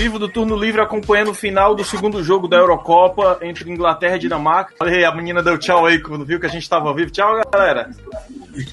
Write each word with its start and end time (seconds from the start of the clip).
vivo 0.00 0.18
do 0.18 0.30
turno 0.30 0.56
livre 0.56 0.80
acompanhando 0.80 1.30
o 1.30 1.34
final 1.34 1.74
do 1.74 1.84
segundo 1.84 2.24
jogo 2.24 2.48
da 2.48 2.56
Eurocopa 2.56 3.38
entre 3.42 3.70
Inglaterra 3.70 4.16
e 4.16 4.20
Dinamarca. 4.20 4.72
Olha 4.80 5.06
a 5.06 5.14
menina 5.14 5.42
deu 5.42 5.58
tchau 5.58 5.84
aí 5.84 6.00
quando 6.00 6.24
viu 6.24 6.40
que 6.40 6.46
a 6.46 6.48
gente 6.48 6.62
estava 6.62 6.94
vivo. 6.94 7.10
Tchau, 7.10 7.38
galera. 7.52 7.90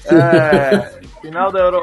É, 0.06 1.00
final, 1.20 1.52
da 1.52 1.60
Euro, 1.60 1.82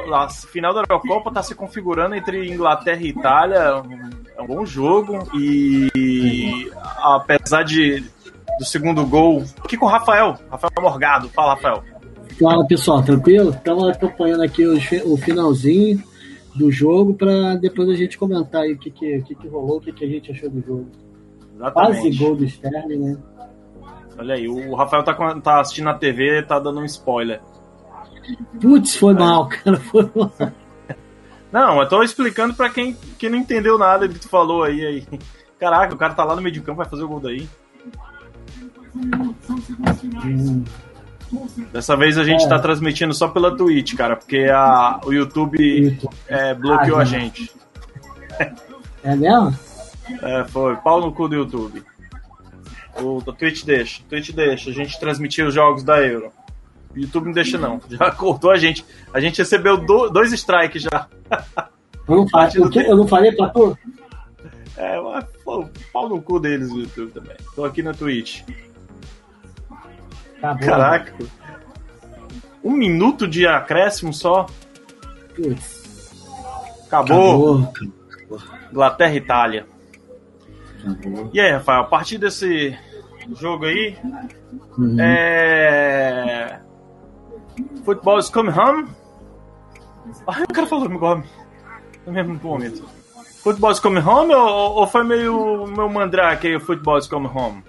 final 0.52 0.74
da 0.74 0.80
Eurocopa 0.80 1.30
está 1.30 1.44
se 1.44 1.54
configurando 1.54 2.16
entre 2.16 2.52
Inglaterra 2.52 3.00
e 3.00 3.10
Itália. 3.10 3.84
É 4.36 4.42
um 4.42 4.48
bom 4.48 4.66
jogo 4.66 5.30
e 5.36 6.72
apesar 6.98 7.62
de 7.62 8.04
do 8.58 8.66
segundo 8.66 9.06
gol, 9.06 9.44
aqui 9.64 9.78
com 9.78 9.86
o 9.86 9.90
Rafael, 9.90 10.40
Rafael 10.50 10.72
Morgado. 10.82 11.30
Fala, 11.30 11.54
Rafael. 11.54 11.84
Fala 12.42 12.66
pessoal, 12.66 13.04
tranquilo? 13.04 13.52
Estamos 13.52 13.90
acompanhando 13.90 14.42
aqui 14.42 14.66
o 14.66 15.18
finalzinho 15.18 16.04
do 16.56 16.72
jogo 16.72 17.14
para 17.14 17.56
depois 17.56 17.90
a 17.90 17.96
gente 17.96 18.18
comentar 18.18 18.62
aí 18.62 18.74
o 18.74 18.78
que, 18.78 18.90
que, 18.90 19.22
que, 19.22 19.36
que 19.36 19.48
rolou, 19.48 19.78
o 19.78 19.82
que, 19.82 19.92
que 19.92 20.06
a 20.06 20.08
gente 20.08 20.32
achou 20.32 20.50
do 20.50 20.62
jogo. 20.62 20.88
Exatamente. 21.56 22.02
Quase 22.02 22.18
gol 22.18 22.36
do 22.36 22.46
Sterling, 22.46 22.98
né? 22.98 23.18
Olha 24.18 24.36
aí, 24.36 24.48
o 24.48 24.74
Rafael 24.76 25.04
tá, 25.04 25.14
tá 25.42 25.60
assistindo 25.60 25.86
na 25.86 25.94
TV 25.94 26.42
tá 26.44 26.60
dando 26.60 26.80
um 26.80 26.86
spoiler. 26.86 27.42
Putz, 28.62 28.96
foi 28.96 29.14
é. 29.14 29.18
mal, 29.18 29.48
cara, 29.50 29.78
foi 29.78 30.10
mal. 30.16 30.32
Não, 31.52 31.82
eu 31.82 31.88
tô 31.88 32.04
explicando 32.04 32.54
pra 32.54 32.70
quem, 32.70 32.98
quem 33.18 33.30
não 33.30 33.38
entendeu 33.38 33.78
nada 33.78 34.08
do 34.08 34.14
que 34.14 34.20
tu 34.20 34.30
falou 34.30 34.64
aí, 34.64 34.86
aí. 34.86 35.08
Caraca, 35.60 35.94
o 35.94 35.98
cara 35.98 36.14
tá 36.14 36.24
lá 36.24 36.36
no 36.36 36.42
meio 36.42 36.54
de 36.54 36.62
campo, 36.62 36.78
vai 36.78 36.90
fazer 36.90 37.04
o 37.04 37.08
gol 37.08 37.20
daí. 37.20 37.48
Hum. 38.96 40.64
Dessa 41.72 41.96
vez 41.96 42.18
a 42.18 42.24
gente 42.24 42.42
está 42.42 42.56
é. 42.56 42.60
transmitindo 42.60 43.14
só 43.14 43.28
pela 43.28 43.56
Twitch, 43.56 43.96
cara, 43.96 44.16
porque 44.16 44.46
a, 44.52 45.00
o 45.06 45.12
YouTube 45.12 45.98
é, 46.28 46.54
bloqueou 46.54 46.98
ah, 46.98 47.02
a 47.02 47.06
gente. 47.06 47.52
É 49.04 49.16
mesmo? 49.16 49.58
É, 50.22 50.44
foi. 50.46 50.76
Pau 50.78 51.02
no 51.02 51.12
cu 51.12 51.28
do 51.28 51.36
YouTube. 51.36 51.84
O, 53.02 53.18
o 53.18 53.34
Twitch 53.34 53.64
deixa. 53.64 54.02
O 54.02 54.06
Twitch 54.06 54.32
deixa. 54.32 54.70
A 54.70 54.74
gente 54.74 55.00
transmitir 55.00 55.46
os 55.46 55.54
jogos 55.54 55.84
da 55.84 56.00
Euro. 56.02 56.32
O 56.96 57.00
YouTube 57.00 57.26
não 57.26 57.34
deixa, 57.34 57.58
não. 57.58 57.82
Já 57.90 58.12
cortou 58.12 58.52
a 58.52 58.58
gente. 58.58 58.86
A 59.14 59.20
gente 59.20 59.38
recebeu 59.38 59.78
do, 59.78 60.10
dois 60.10 60.32
strikes 60.32 60.84
já. 60.84 61.08
Eu 62.08 62.18
não, 62.18 62.30
falei, 62.30 62.62
o 62.62 62.82
eu 62.82 62.98
não 62.98 63.08
falei 63.08 63.32
pra 63.32 63.50
tu? 63.50 63.78
É, 64.78 65.00
pô, 65.44 65.66
pau 65.92 66.08
no 66.08 66.22
cu 66.22 66.40
deles 66.40 66.72
o 66.72 66.80
YouTube 66.80 67.12
também. 67.12 67.36
Tô 67.56 67.66
aqui 67.66 67.82
na 67.82 67.94
Twitch. 67.94 68.44
Acabou. 70.38 70.68
Caraca. 70.68 71.14
Um 72.64 72.72
minuto 72.72 73.28
de 73.28 73.46
acréscimo 73.48 74.14
só. 74.14 74.48
Acabou. 76.88 77.64
Acabou. 77.64 77.74
Inglaterra 78.72 79.14
e 79.14 79.18
Itália. 79.18 79.68
Acabou. 80.88 81.30
E 81.34 81.40
aí, 81.40 81.52
Rafael, 81.52 81.82
a 81.82 81.86
partir 81.86 82.18
desse 82.18 82.78
jogo 83.34 83.66
aí. 83.66 83.98
Uhum. 84.78 85.00
É. 85.00 86.60
Futebol 87.84 88.20
is 88.20 88.30
coming 88.30 88.52
home. 88.52 88.88
Ah, 90.28 90.44
o 90.50 90.54
cara 90.54 90.68
falou 90.68 90.92
igual 90.92 91.24
no 92.06 92.12
mesmo 92.12 92.40
momento. 92.42 92.84
Futebol 93.44 93.72
is 93.72 93.80
coming 93.80 94.02
home 94.02 94.34
ou, 94.34 94.76
ou 94.76 94.88
foi 94.88 95.04
meio 95.04 95.68
meu 95.68 95.90
mandrake 95.90 96.48
aí 96.48 96.56
o 96.56 96.60
Futebol 96.60 96.98
is 96.98 97.08
coming 97.08 97.30
home? 97.34 97.64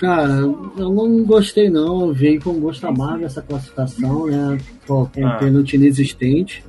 Cara, 0.00 0.32
eu 0.32 0.90
não 0.90 1.22
gostei 1.24 1.68
não, 1.68 2.10
veio 2.10 2.40
com 2.40 2.58
gosto 2.58 2.86
amargo 2.86 3.26
essa 3.26 3.42
classificação, 3.42 4.26
né? 4.28 4.56
Pô, 4.86 5.06
com 5.06 5.26
ah. 5.26 5.36
pênalti 5.36 5.74
inexistente. 5.74 6.64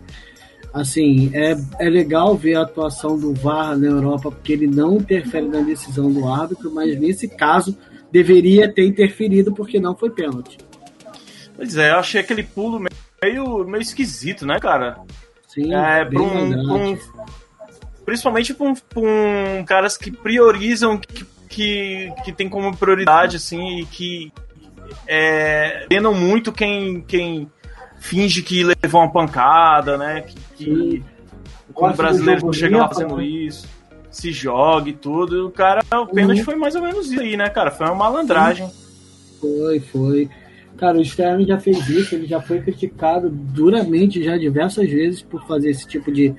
Assim, 0.73 1.31
é, 1.33 1.55
é 1.79 1.89
legal 1.89 2.35
ver 2.35 2.55
a 2.55 2.63
atuação 2.63 3.17
do 3.17 3.33
VAR 3.33 3.77
na 3.77 3.87
Europa, 3.87 4.29
porque 4.31 4.51
ele 4.51 4.67
não 4.67 4.97
interfere 4.97 5.47
na 5.47 5.61
decisão 5.61 6.11
do 6.11 6.27
árbitro, 6.27 6.69
mas 6.73 6.99
nesse 6.99 7.29
caso 7.29 7.77
deveria 8.11 8.69
ter 8.69 8.85
interferido 8.85 9.53
porque 9.53 9.79
não 9.79 9.95
foi 9.95 10.09
pênalti. 10.09 10.57
Pois 11.55 11.77
é, 11.77 11.91
eu 11.91 11.99
achei 11.99 12.19
aquele 12.19 12.43
pulo 12.43 12.85
meio, 13.23 13.63
meio 13.63 13.81
esquisito, 13.81 14.45
né, 14.45 14.59
cara? 14.59 14.97
Sim, 15.47 15.73
é, 15.73 16.03
pra 16.03 16.21
um, 16.21 16.91
um, 16.91 16.97
principalmente 18.05 18.53
para 18.53 18.67
um, 18.67 18.73
um, 18.97 19.63
caras 19.63 19.97
que 19.97 20.11
priorizam, 20.11 20.97
que 20.97 21.23
que, 21.51 22.11
que 22.23 22.31
tem 22.31 22.47
como 22.47 22.75
prioridade, 22.75 23.35
assim, 23.35 23.79
e 23.79 23.85
que 23.85 24.31
é, 25.05 25.85
penam 25.89 26.13
muito 26.13 26.51
quem, 26.51 27.01
quem 27.01 27.51
finge 27.99 28.41
que 28.41 28.63
levou 28.63 29.01
uma 29.01 29.11
pancada, 29.11 29.97
né? 29.97 30.21
Que, 30.21 30.35
que 30.55 31.03
como 31.73 31.93
brasileiro 31.93 32.45
não 32.45 32.53
chega 32.53 32.77
lá 32.77 32.87
fazendo 32.87 33.17
né? 33.17 33.25
isso, 33.25 33.67
se 34.09 34.31
joga 34.31 34.89
e 34.89 34.93
tudo. 34.93 35.47
O 35.47 35.51
cara, 35.51 35.83
o 35.91 36.07
pênalti 36.07 36.39
uhum. 36.39 36.45
foi 36.45 36.55
mais 36.55 36.73
ou 36.73 36.81
menos 36.81 37.11
isso 37.11 37.21
aí, 37.21 37.35
né, 37.35 37.49
cara? 37.49 37.69
Foi 37.69 37.85
uma 37.85 37.95
malandragem. 37.95 38.69
Foi, 39.39 39.79
foi. 39.79 40.29
Cara, 40.77 40.97
o 40.97 41.01
Sterling 41.01 41.45
já 41.45 41.59
fez 41.59 41.89
isso, 41.89 42.15
ele 42.15 42.25
já 42.25 42.41
foi 42.41 42.61
criticado 42.61 43.29
duramente 43.29 44.23
já 44.23 44.37
diversas 44.37 44.89
vezes 44.89 45.21
por 45.21 45.45
fazer 45.45 45.69
esse 45.69 45.85
tipo 45.85 46.11
de, 46.11 46.33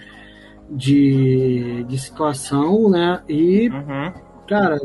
de, 0.71 1.85
de 1.87 1.99
situação, 1.99 2.89
né? 2.89 3.23
E, 3.29 3.69
uhum. 3.69 4.13
cara, 4.49 4.81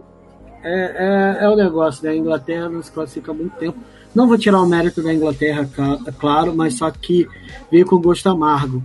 é, 0.63 1.38
é, 1.40 1.45
é 1.45 1.50
o 1.50 1.56
negócio, 1.56 2.03
né? 2.03 2.12
A 2.12 2.16
Inglaterra 2.16 2.69
não 2.69 2.81
se 2.81 2.91
classifica 2.91 3.31
há 3.31 3.34
muito 3.34 3.56
tempo. 3.57 3.78
Não 4.13 4.28
vou 4.28 4.38
tirar 4.38 4.62
o 4.62 4.66
mérito 4.66 5.01
da 5.03 5.13
Inglaterra, 5.13 5.69
é 6.07 6.12
claro, 6.12 6.56
mas 6.56 6.75
só 6.75 6.90
que 6.90 7.28
veio 7.72 7.85
com 7.85 8.01
gosto 8.01 8.28
amargo. 8.28 8.84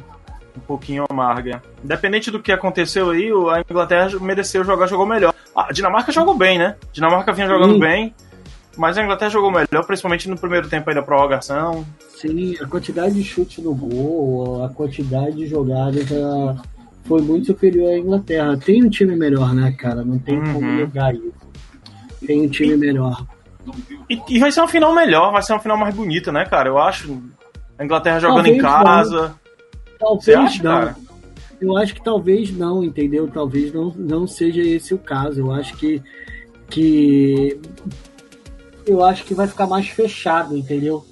Um 0.54 0.60
pouquinho 0.60 1.04
amarga. 1.08 1.62
Independente 1.82 2.30
do 2.30 2.40
que 2.40 2.52
aconteceu 2.52 3.10
aí, 3.10 3.30
a 3.50 3.60
Inglaterra 3.60 4.10
mereceu 4.20 4.62
jogar, 4.62 4.86
jogou 4.86 5.06
melhor. 5.06 5.32
A 5.56 5.72
Dinamarca 5.72 6.12
jogou 6.12 6.34
bem, 6.36 6.58
né? 6.58 6.76
A 6.82 6.92
Dinamarca 6.92 7.32
vinha 7.32 7.46
jogando 7.46 7.74
Sim. 7.74 7.80
bem, 7.80 8.14
mas 8.76 8.98
a 8.98 9.02
Inglaterra 9.02 9.30
jogou 9.30 9.50
melhor, 9.50 9.86
principalmente 9.86 10.28
no 10.28 10.38
primeiro 10.38 10.68
tempo 10.68 10.90
aí 10.90 10.94
da 10.94 11.02
prorrogação. 11.02 11.86
Sim, 12.16 12.54
a 12.60 12.66
quantidade 12.66 13.14
de 13.14 13.24
chutes 13.24 13.64
no 13.64 13.74
gol, 13.74 14.62
a 14.64 14.68
quantidade 14.68 15.36
de 15.36 15.46
jogadas 15.46 16.08
foi 17.04 17.22
muito 17.22 17.46
superior 17.46 17.90
à 17.90 17.98
Inglaterra. 17.98 18.56
Tem 18.58 18.84
um 18.84 18.90
time 18.90 19.16
melhor, 19.16 19.54
né, 19.54 19.72
cara? 19.72 20.04
Não 20.04 20.18
tem 20.18 20.38
uhum. 20.38 20.52
como 20.52 20.72
negar 20.72 21.14
isso 21.14 21.41
tem 22.26 22.42
um 22.42 22.48
time 22.48 22.76
melhor. 22.76 23.24
E, 24.08 24.20
e, 24.28 24.38
vai 24.38 24.50
ser 24.50 24.60
uma 24.60 24.68
final 24.68 24.94
melhor, 24.94 25.32
vai 25.32 25.42
ser 25.42 25.52
uma 25.52 25.60
final 25.60 25.76
mais 25.76 25.94
bonita, 25.94 26.32
né, 26.32 26.44
cara? 26.44 26.68
Eu 26.68 26.78
acho. 26.78 27.22
A 27.78 27.84
Inglaterra 27.84 28.18
jogando 28.18 28.44
talvez 28.44 28.56
em 28.56 28.60
casa. 28.60 29.20
Não. 29.28 29.34
Talvez 29.98 30.38
acha, 30.38 30.62
não. 30.62 30.80
Cara? 30.80 30.96
Eu 31.60 31.76
acho 31.76 31.94
que 31.94 32.02
talvez 32.02 32.50
não, 32.50 32.82
entendeu? 32.82 33.28
Talvez 33.28 33.72
não, 33.72 33.92
não 33.96 34.26
seja 34.26 34.60
esse 34.60 34.92
o 34.92 34.98
caso. 34.98 35.40
Eu 35.40 35.52
acho 35.52 35.76
que. 35.76 36.02
que 36.68 37.60
eu 38.84 39.04
acho 39.04 39.24
que 39.24 39.34
vai 39.34 39.46
ficar 39.46 39.66
mais 39.66 39.88
fechado, 39.88 40.56
entendeu? 40.56 41.04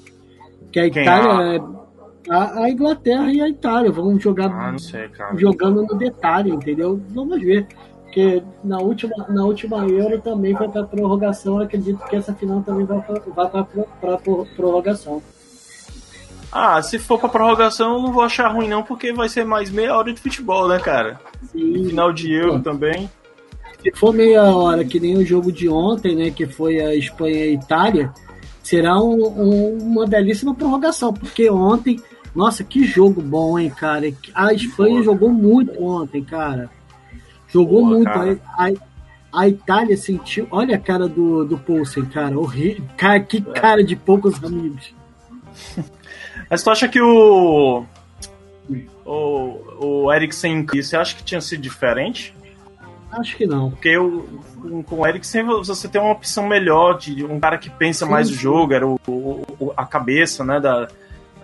Que 0.73 0.81
a 0.81 0.87
Itália. 0.87 1.57
É 1.57 1.81
a, 2.29 2.65
a, 2.65 2.71
Inglaterra 2.71 3.33
e 3.33 3.41
a 3.41 3.49
Itália 3.49 3.91
vão 3.91 4.19
jogar 4.19 4.51
ah, 4.53 4.79
sei, 4.79 5.11
jogando 5.37 5.83
no 5.83 5.97
detalhe, 5.97 6.51
entendeu? 6.51 7.01
Vamos 7.09 7.41
ver. 7.41 7.67
Porque 8.11 8.43
na 8.65 8.79
última, 8.81 9.15
na 9.29 9.45
última 9.45 9.87
Euro 9.87 10.21
também 10.21 10.57
foi 10.57 10.69
para 10.69 10.83
prorrogação. 10.83 11.59
Eu 11.59 11.63
acredito 11.63 12.05
que 12.09 12.17
essa 12.17 12.35
final 12.35 12.61
também 12.61 12.85
vai 12.85 13.01
para 13.01 14.19
prorrogação. 14.57 15.23
Ah, 16.51 16.83
se 16.83 16.99
for 16.99 17.21
para 17.21 17.29
prorrogação, 17.29 17.95
eu 17.95 18.03
não 18.03 18.13
vou 18.13 18.25
achar 18.25 18.49
ruim, 18.49 18.67
não, 18.67 18.83
porque 18.83 19.13
vai 19.13 19.29
ser 19.29 19.45
mais 19.45 19.71
meia 19.71 19.97
hora 19.97 20.13
de 20.13 20.21
futebol, 20.21 20.67
né, 20.67 20.81
cara? 20.81 21.21
Sim. 21.53 21.87
Final 21.87 22.13
de 22.13 22.33
Euro 22.33 22.55
Pô. 22.55 22.59
também. 22.59 23.09
Se 23.81 23.93
for 23.93 24.13
meia 24.13 24.43
hora, 24.43 24.85
que 24.85 24.99
nem 24.99 25.17
o 25.17 25.25
jogo 25.25 25.53
de 25.53 25.69
ontem, 25.69 26.17
né, 26.17 26.31
que 26.33 26.47
foi 26.47 26.81
a 26.81 26.93
Espanha 26.97 27.37
e 27.37 27.43
a 27.51 27.53
Itália, 27.53 28.13
será 28.61 29.01
um, 29.01 29.25
um, 29.25 29.79
uma 29.79 30.05
belíssima 30.05 30.53
prorrogação, 30.53 31.15
porque 31.15 31.49
ontem, 31.49 32.01
nossa, 32.35 32.65
que 32.65 32.85
jogo 32.85 33.23
bom, 33.23 33.57
hein, 33.57 33.71
cara? 33.71 34.13
A 34.35 34.53
Espanha 34.53 35.01
jogou 35.01 35.31
muito 35.31 35.81
ontem, 35.81 36.25
cara. 36.25 36.69
Jogou 37.53 37.85
Boa, 37.85 37.97
muito. 37.97 38.09
A, 38.09 38.67
a, 38.67 38.73
a, 39.43 39.49
Itália 39.49 39.97
sentiu. 39.97 40.47
Olha 40.51 40.77
a 40.77 40.79
cara 40.79 41.09
do, 41.09 41.45
do 41.45 41.59
Poulsen, 41.59 42.05
cara. 42.07 42.39
Horrível. 42.39 42.85
Cara, 42.97 43.21
que 43.21 43.39
é. 43.39 43.61
cara 43.61 43.85
de 43.85 43.97
poucos 43.97 44.43
amigos. 44.43 44.95
Mas 46.49 46.63
tu 46.63 46.71
acha 46.71 46.89
que 46.89 47.01
o. 47.01 47.85
O, 49.05 50.05
o 50.05 50.13
Eriksen, 50.13 50.65
você 50.65 50.97
acha 50.97 51.17
que 51.17 51.25
tinha 51.25 51.41
sido 51.41 51.61
diferente? 51.61 52.33
Acho 53.11 53.37
que 53.37 53.45
não. 53.45 53.71
Porque 53.71 53.97
o, 53.97 54.85
com 54.87 55.01
o 55.01 55.07
Eriksen 55.07 55.45
você 55.45 55.89
tem 55.89 56.01
uma 56.01 56.13
opção 56.13 56.47
melhor 56.47 56.97
de 56.99 57.25
um 57.25 57.41
cara 57.41 57.59
que 57.59 57.69
pensa 57.69 58.05
sim, 58.05 58.11
mais 58.11 58.31
o 58.31 58.35
jogo, 58.35 58.73
era 58.73 58.87
o, 58.87 59.01
o, 59.09 59.73
a 59.77 59.85
cabeça, 59.85 60.45
né? 60.45 60.61
Da, 60.61 60.89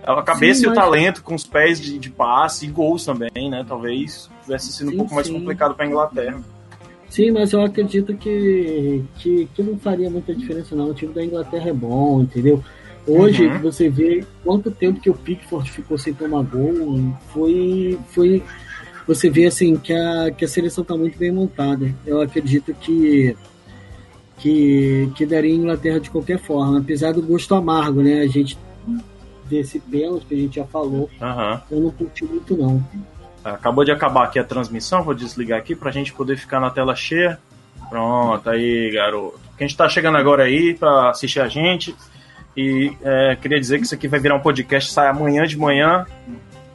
a 0.07 0.23
cabeça 0.23 0.61
sim, 0.61 0.67
e 0.67 0.69
o 0.69 0.75
talento 0.75 1.23
com 1.23 1.35
os 1.35 1.45
pés 1.45 1.81
de, 1.81 1.99
de 1.99 2.11
passe 2.11 2.67
e 2.67 2.71
gols 2.71 3.05
também, 3.05 3.51
né? 3.51 3.65
Talvez 3.67 4.31
tivesse 4.43 4.73
sido 4.73 4.91
sim, 4.91 4.95
um 4.95 4.99
pouco 4.99 5.15
mais 5.15 5.29
complicado 5.29 5.75
para 5.75 5.85
a 5.85 5.89
Inglaterra. 5.89 6.41
Sim, 7.09 7.31
mas 7.33 7.53
eu 7.53 7.63
acredito 7.63 8.15
que, 8.17 9.03
que, 9.17 9.49
que, 9.55 9.63
não 9.63 9.79
faria 9.79 10.11
muita 10.11 10.35
diferença 10.35 10.75
não. 10.77 10.91
O 10.91 10.95
time 10.95 11.13
da 11.13 11.25
Inglaterra 11.25 11.71
é 11.71 11.73
bom, 11.73 12.23
entendeu? 12.23 12.63
Hoje 13.07 13.47
uhum. 13.47 13.59
você 13.61 13.89
vê 13.89 14.25
quanto 14.45 14.71
tempo 14.71 15.01
que 15.01 15.11
o 15.11 15.15
Pickford 15.15 15.71
ficou 15.71 15.97
sem 15.97 16.13
tomar 16.13 16.43
gol. 16.43 17.15
Foi, 17.29 17.99
foi, 18.11 18.43
você 19.07 19.31
vê 19.31 19.47
assim 19.47 19.77
que 19.77 19.93
a, 19.93 20.31
que 20.31 20.45
a 20.45 20.49
seleção 20.49 20.83
está 20.83 20.97
muito 20.97 21.17
bem 21.19 21.31
montada. 21.31 21.95
Eu 22.05 22.21
acredito 22.21 22.75
que 22.75 23.37
que, 24.39 25.11
que 25.15 25.25
daria 25.25 25.55
Inglaterra 25.55 25.99
de 25.99 26.11
qualquer 26.11 26.39
forma, 26.39 26.79
apesar 26.79 27.13
do 27.13 27.23
gosto 27.23 27.55
amargo, 27.55 28.03
né? 28.03 28.21
A 28.21 28.27
gente 28.27 28.59
desse 29.49 29.79
pênalti 29.81 30.27
que 30.27 30.35
a 30.35 30.39
gente 30.39 30.57
já 30.57 30.65
falou, 30.65 31.09
Aham. 31.21 31.63
eu 31.71 31.81
não 31.81 31.91
curti 31.91 32.25
muito 32.25 32.57
não. 32.57 32.85
Acabou 33.45 33.85
de 33.85 33.93
acabar 33.93 34.25
aqui 34.25 34.39
a 34.39 34.45
transmissão, 34.45 35.03
vou 35.03 35.15
desligar 35.15 35.59
aqui 35.59 35.75
pra 35.77 35.91
gente 35.91 36.13
poder 36.13 36.37
ficar 36.37 36.61
na 36.61 36.71
tela 36.71 36.95
cheia. 36.97 37.39
Pronto, 37.89 38.51
aí, 38.51 38.91
garoto. 38.93 39.39
Quem 39.57 39.67
está 39.67 39.89
chegando 39.89 40.19
agora 40.19 40.43
aí 40.45 40.75
pra 40.75 41.11
assistir 41.11 41.41
a 41.41 41.47
gente. 41.49 41.95
E 42.57 42.93
é, 43.03 43.37
queria 43.37 43.61
dizer 43.61 43.79
que 43.79 43.85
isso 43.85 43.95
aqui 43.95 44.09
vai 44.09 44.19
virar 44.19 44.35
um 44.35 44.41
podcast, 44.41 44.91
sai 44.91 45.09
amanhã 45.09 45.45
de 45.47 45.57
manhã. 45.57 46.05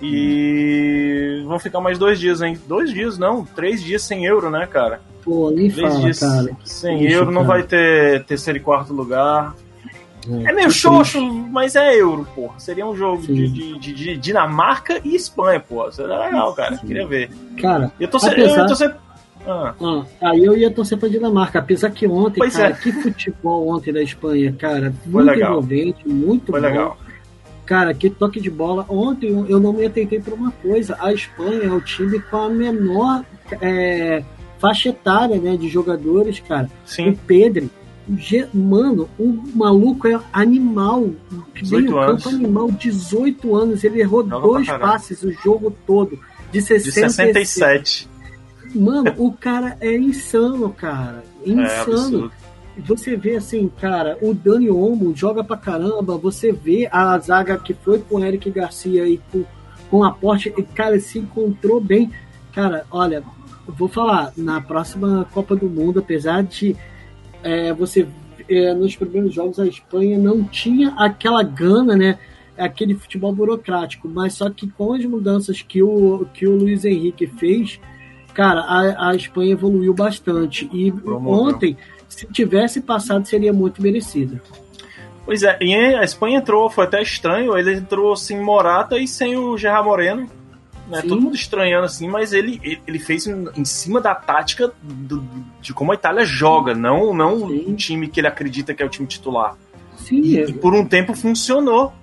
E 0.02 1.44
vão 1.46 1.60
ficar 1.60 1.80
mais 1.80 1.98
dois 2.00 2.20
dias, 2.20 2.42
hein? 2.42 2.58
Dois 2.68 2.92
dias, 2.92 3.18
não, 3.18 3.46
três 3.46 3.84
dias 3.84 4.02
sem 4.02 4.26
euro, 4.26 4.50
né, 4.50 4.66
cara? 4.66 5.02
Pô, 5.24 5.52
nem 5.52 5.70
Três 5.70 5.88
fala, 5.90 6.02
dias 6.02 6.20
cara. 6.20 6.50
sem 6.66 7.04
euro, 7.12 7.32
não 7.32 7.46
cara. 7.46 7.60
vai 7.60 7.64
ter 7.64 8.24
terceiro 8.24 8.58
e 8.58 8.62
quarto 8.62 8.94
lugar. 8.94 9.54
É 10.46 10.54
meio 10.54 10.68
que 10.68 10.74
xoxo, 10.74 11.20
mas 11.52 11.76
é 11.76 11.96
euro, 12.00 12.28
porra. 12.36 12.60
Seria 12.60 12.86
um 12.86 12.96
jogo 12.96 13.24
Sim. 13.24 13.34
de, 13.34 13.80
de- 13.80 13.94
de- 13.94 14.18
Dinamarca 14.18 15.02
e 15.04 15.16
Espanha, 15.16 15.60
porra. 15.60 15.92
Seria 15.92 16.18
legal, 16.20 16.54
cara. 16.54 16.78
Queria 16.78 17.08
ver. 17.08 17.30
Cara, 17.60 17.92
Eu 18.00 18.08
tô 18.08 18.20
sendo. 18.20 18.34
Apesar- 18.34 18.60
Eu 18.62 18.68
tô 18.68 18.76
sendo 18.76 18.96
ah, 19.48 19.74
ó, 19.80 20.04
aí 20.22 20.44
eu 20.46 20.56
ia 20.56 20.70
torcer 20.70 21.00
pra 21.00 21.10
Dinamarca, 21.10 21.58
apesar 21.58 21.90
que 21.90 22.06
ontem, 22.06 22.38
Pois 22.38 22.56
cara, 22.56 22.70
é. 22.70 22.74
que 22.74 22.92
futebol 22.92 23.68
ontem 23.70 23.92
da 23.92 24.04
Espanha, 24.04 24.54
cara, 24.54 24.94
muito 25.04 25.26
legal. 25.26 25.50
envolvente, 25.54 26.08
muito 26.08 26.52
foi 26.52 26.62
bom. 26.62 26.68
legal. 26.68 26.98
Cara, 27.66 27.92
que 27.94 28.08
toque 28.10 28.40
de 28.40 28.52
bola. 28.52 28.86
Ontem 28.88 29.30
eu 29.50 29.60
não 29.60 29.74
me 29.74 29.84
atentei 29.86 30.20
por 30.20 30.34
uma 30.34 30.52
coisa. 30.52 30.96
A 31.00 31.12
Espanha 31.12 31.64
é 31.64 31.72
o 31.72 31.82
time 31.82 32.20
com 32.20 32.38
a 32.38 32.50
menor 32.50 33.24
é, 33.62 34.24
faixa 34.60 34.90
etária 34.90 35.38
né, 35.40 35.58
de 35.58 35.68
jogadores, 35.70 36.40
cara. 36.40 36.66
O 36.86 36.88
Sim, 36.90 37.18
Pedro. 37.26 37.68
Mano, 38.54 39.10
o 39.18 39.42
maluco 39.56 40.08
é 40.08 40.20
animal. 40.34 41.12
18 41.54 41.84
Meio 41.84 41.98
anos. 41.98 42.24
campo 42.24 42.36
animal, 42.36 42.72
18 42.72 43.56
anos. 43.56 43.84
Ele 43.84 44.02
errou 44.02 44.28
Joga 44.28 44.48
dois 44.48 44.68
passes 44.68 45.24
o 45.24 45.32
jogo 45.32 45.74
todo. 45.86 46.20
De 46.52 46.60
de 46.60 46.62
67. 46.62 47.34
67. 47.46 48.10
Mano, 48.76 49.14
o 49.18 49.32
cara 49.32 49.78
é 49.80 49.96
insano, 49.98 50.70
cara. 50.70 51.24
É 51.46 51.50
Insano 51.50 52.26
absurdo. 52.26 52.32
você 52.80 53.16
vê 53.16 53.36
assim, 53.36 53.70
cara, 53.80 54.18
o 54.22 54.34
Dani 54.34 54.70
Olmo 54.70 55.16
joga 55.16 55.44
pra 55.44 55.58
caramba, 55.58 56.18
você 56.18 56.52
vê 56.52 56.88
a 56.92 57.18
zaga 57.20 57.58
que 57.58 57.74
foi 57.74 58.00
com 58.00 58.16
o 58.16 58.26
Eric 58.26 58.50
Garcia 58.50 59.06
e 59.08 59.20
com, 59.32 59.44
com 59.90 60.04
a 60.04 60.12
Porte, 60.12 60.54
e, 60.58 60.64
cara, 60.64 61.00
se 61.00 61.20
encontrou 61.20 61.82
bem. 61.82 62.12
Cara, 62.54 62.86
olha, 62.92 63.24
vou 63.68 63.88
falar, 63.88 64.34
na 64.38 64.62
próxima 64.62 65.28
Copa 65.34 65.56
do 65.56 65.70
Mundo, 65.70 66.00
apesar 66.00 66.44
de 66.44 66.76
é, 67.44 67.74
você 67.74 68.08
é, 68.50 68.74
nos 68.74 68.96
primeiros 68.96 69.34
jogos 69.34 69.60
a 69.60 69.66
Espanha 69.66 70.18
não 70.18 70.44
tinha 70.44 70.90
aquela 70.98 71.44
gana, 71.44 71.96
né? 71.96 72.20
Aquele 72.58 72.94
futebol 72.94 73.34
burocrático, 73.34 74.08
mas 74.08 74.34
só 74.34 74.50
que 74.50 74.70
com 74.70 74.94
as 74.94 75.06
mudanças 75.06 75.62
que 75.62 75.82
o, 75.82 76.26
que 76.34 76.46
o 76.48 76.56
Luiz 76.56 76.86
Henrique 76.86 77.26
fez, 77.26 77.80
cara, 78.34 78.62
a, 78.62 79.10
a 79.10 79.16
Espanha 79.16 79.54
evoluiu 79.54 79.94
bastante. 79.94 80.70
E 80.72 80.92
Promoveu. 80.92 81.32
ontem, 81.32 81.78
se 82.08 82.28
tivesse 82.28 82.82
passado, 82.82 83.26
seria 83.26 83.54
muito 83.54 83.82
merecida. 83.82 84.42
Pois 85.26 85.44
é, 85.44 85.58
e 85.62 85.74
a 85.74 86.04
Espanha 86.04 86.40
entrou, 86.40 86.70
foi 86.70 86.84
até 86.84 87.02
estranho, 87.02 87.58
ele 87.58 87.76
entrou 87.76 88.16
sem 88.16 88.40
Morata 88.40 88.98
e 88.98 89.08
sem 89.08 89.38
o 89.38 89.58
Gerard 89.58 89.88
Moreno. 89.88 90.28
Né? 90.92 91.02
Sim. 91.02 91.08
Todo 91.08 91.22
mundo 91.22 91.36
estranhando 91.36 91.86
assim, 91.86 92.08
mas 92.10 92.34
ele, 92.34 92.60
ele- 92.62 92.82
ele 92.86 93.00
fez 93.00 93.26
em, 93.26 93.48
em 93.56 93.66
cima 93.66 94.02
da 94.02 94.14
tática 94.14 94.72
do- 94.84 95.24
de 95.62 95.74
como 95.74 95.92
a 95.92 95.96
Itália 95.96 96.26
joga, 96.26 96.76
não, 96.76 97.14
não 97.14 97.48
Sim. 97.48 97.66
um 97.70 97.76
time 97.76 98.08
que 98.08 98.20
ele 98.20 98.28
acredita 98.28 98.74
que 98.74 98.84
é 98.84 98.86
o 98.86 98.90
time 98.90 99.08
titular. 99.08 99.56
Sim, 99.98 100.22
E, 100.22 100.38
é- 100.40 100.50
e 100.50 100.54
por 100.54 100.74
um 100.74 100.86
tempo 100.86 101.14
funcionou. 101.16 101.94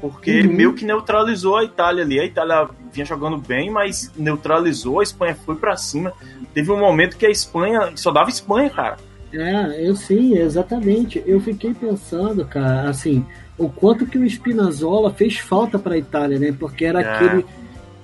Porque 0.00 0.30
ele 0.30 0.46
Uhum. 0.46 0.54
meio 0.54 0.74
que 0.74 0.84
neutralizou 0.84 1.56
a 1.56 1.64
Itália 1.64 2.04
ali. 2.04 2.20
A 2.20 2.24
Itália 2.24 2.68
vinha 2.92 3.04
jogando 3.04 3.36
bem, 3.36 3.68
mas 3.68 4.12
neutralizou, 4.16 5.00
a 5.00 5.02
Espanha 5.02 5.34
foi 5.34 5.56
pra 5.56 5.76
cima. 5.76 6.12
Teve 6.54 6.70
um 6.70 6.78
momento 6.78 7.16
que 7.16 7.26
a 7.26 7.30
Espanha 7.30 7.90
só 7.96 8.12
dava 8.12 8.30
Espanha, 8.30 8.70
cara. 8.70 8.96
É, 9.32 9.88
eu 9.88 9.96
sim, 9.96 10.36
exatamente. 10.38 11.20
Eu 11.26 11.40
fiquei 11.40 11.74
pensando, 11.74 12.44
cara, 12.44 12.88
assim, 12.88 13.26
o 13.58 13.68
quanto 13.68 14.06
que 14.06 14.16
o 14.16 14.24
Spinazzola 14.24 15.12
fez 15.12 15.36
falta 15.38 15.80
para 15.80 15.94
a 15.94 15.98
Itália, 15.98 16.38
né? 16.38 16.54
Porque 16.56 16.84
era 16.84 17.02
É. 17.02 17.14
aquele, 17.16 17.44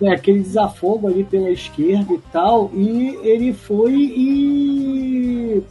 é, 0.04 0.14
aquele 0.14 0.40
desafogo 0.40 1.08
ali 1.08 1.24
pela 1.24 1.50
esquerda 1.50 2.12
e 2.14 2.20
tal, 2.32 2.70
e 2.74 3.18
ele 3.22 3.52
foi 3.52 3.92
e 3.94 5.62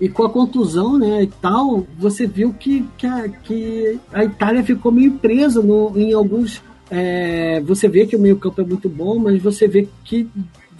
e 0.00 0.08
com 0.08 0.24
a 0.24 0.30
contusão, 0.30 0.98
né, 0.98 1.24
e 1.24 1.26
tal, 1.26 1.86
você 1.98 2.26
viu 2.26 2.54
que, 2.54 2.82
que, 2.96 3.06
a, 3.06 3.28
que 3.28 3.98
a 4.10 4.24
Itália 4.24 4.64
ficou 4.64 4.90
meio 4.90 5.12
presa 5.12 5.62
no, 5.62 5.92
em 5.94 6.14
alguns. 6.14 6.62
é, 6.90 7.60
você 7.60 7.86
vê 7.86 8.06
que 8.06 8.16
o 8.16 8.18
meio-campo 8.18 8.62
é 8.62 8.64
muito 8.64 8.88
bom, 8.88 9.18
mas 9.18 9.42
você 9.42 9.68
vê 9.68 9.86
que 10.04 10.26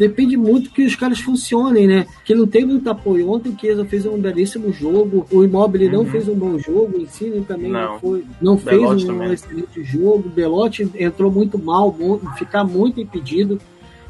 depende 0.01 0.35
muito 0.35 0.71
que 0.71 0.83
os 0.85 0.97
caras 0.97 1.21
funcionem, 1.21 1.87
né? 1.87 2.07
Que 2.25 2.35
não 2.35 2.47
tem 2.47 2.65
muito 2.65 2.89
apoio. 2.89 3.31
Ontem 3.31 3.51
o 3.51 3.57
Chiesa 3.61 3.85
fez 3.85 4.07
um 4.07 4.19
belíssimo 4.19 4.73
jogo, 4.73 5.27
o 5.31 5.45
Immobile 5.45 5.91
não 5.91 6.01
Uhum. 6.01 6.07
fez 6.07 6.27
um 6.27 6.35
bom 6.35 6.59
jogo, 6.59 6.97
o 6.97 7.03
Insigne 7.03 7.43
também 7.43 7.71
não, 7.71 7.93
Não. 7.93 8.01
foi, 8.01 8.25
não 8.41 8.57
fez 8.59 8.81
um 8.83 9.07
também. 9.07 9.33
excelente 9.35 9.85
jogo, 9.85 10.25
o 10.27 10.31
Belotti 10.31 10.91
entrou 10.99 11.31
muito 11.31 11.59
mal, 11.59 11.95
ficar 12.39 12.65
muito 12.65 12.99
impedido. 12.99 13.61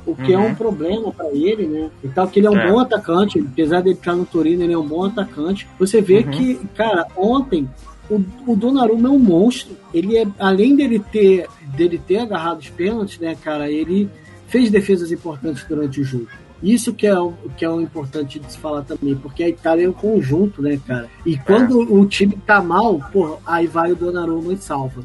O 0.07 0.15
que 0.17 0.33
é 0.33 0.39
Uhum. 0.39 0.47
um 0.47 0.55
problema 0.55 1.13
para 1.13 1.29
ele, 1.33 1.67
né? 1.67 1.91
E 2.03 2.09
tal, 2.09 2.27
que 2.29 2.39
ele 2.41 2.47
é 2.47 2.51
um 2.51 2.57
É. 2.59 2.71
bom 2.71 2.79
atacante, 2.79 3.39
apesar 3.39 3.83
dele 3.83 3.97
estar 3.97 4.15
no 4.17 4.25
Torino, 4.25 4.63
ele 4.63 4.73
é 4.73 4.79
um 4.79 4.87
bom 4.87 5.05
atacante. 5.05 5.67
Você 5.79 6.01
vê 6.01 6.21
Uhum. 6.21 6.31
que, 6.31 6.55
cara, 6.75 7.07
ontem 7.17 7.69
o, 8.09 8.21
o 8.47 8.57
Donnarumma 8.57 9.09
é 9.09 9.11
um 9.13 9.19
monstro. 9.19 9.77
Ele 9.93 10.17
é, 10.17 10.27
além 10.39 10.75
dele 10.75 10.99
ter, 11.13 11.47
dele 11.77 12.01
ter 12.05 12.19
agarrado 12.19 12.61
os 12.61 12.71
pênaltis, 12.71 13.19
né, 13.19 13.37
cara, 13.45 13.71
ele 13.71 14.09
fez 14.51 14.71
defesas 14.71 15.11
importantes 15.11 15.65
durante 15.67 16.01
o 16.01 16.05
jogo. 16.05 16.27
Isso 16.63 16.93
que 16.93 17.07
é, 17.07 17.19
o, 17.19 17.33
que 17.57 17.65
é 17.65 17.71
o 17.71 17.81
importante 17.81 18.39
de 18.39 18.53
se 18.53 18.59
falar 18.59 18.83
também, 18.83 19.17
porque 19.17 19.43
a 19.43 19.49
Itália 19.49 19.87
é 19.87 19.89
um 19.89 19.95
conjunto, 19.95 20.61
né, 20.61 20.79
cara? 20.87 21.09
E 21.25 21.39
quando 21.39 21.79
o 21.91 22.05
time 22.05 22.37
tá 22.47 22.61
mal, 22.61 23.01
pô, 23.11 23.39
aí 23.47 23.67
vai 23.67 23.93
o 23.93 23.97
Donnarumma 23.97 24.53
e 24.53 24.59
salva. 24.59 25.01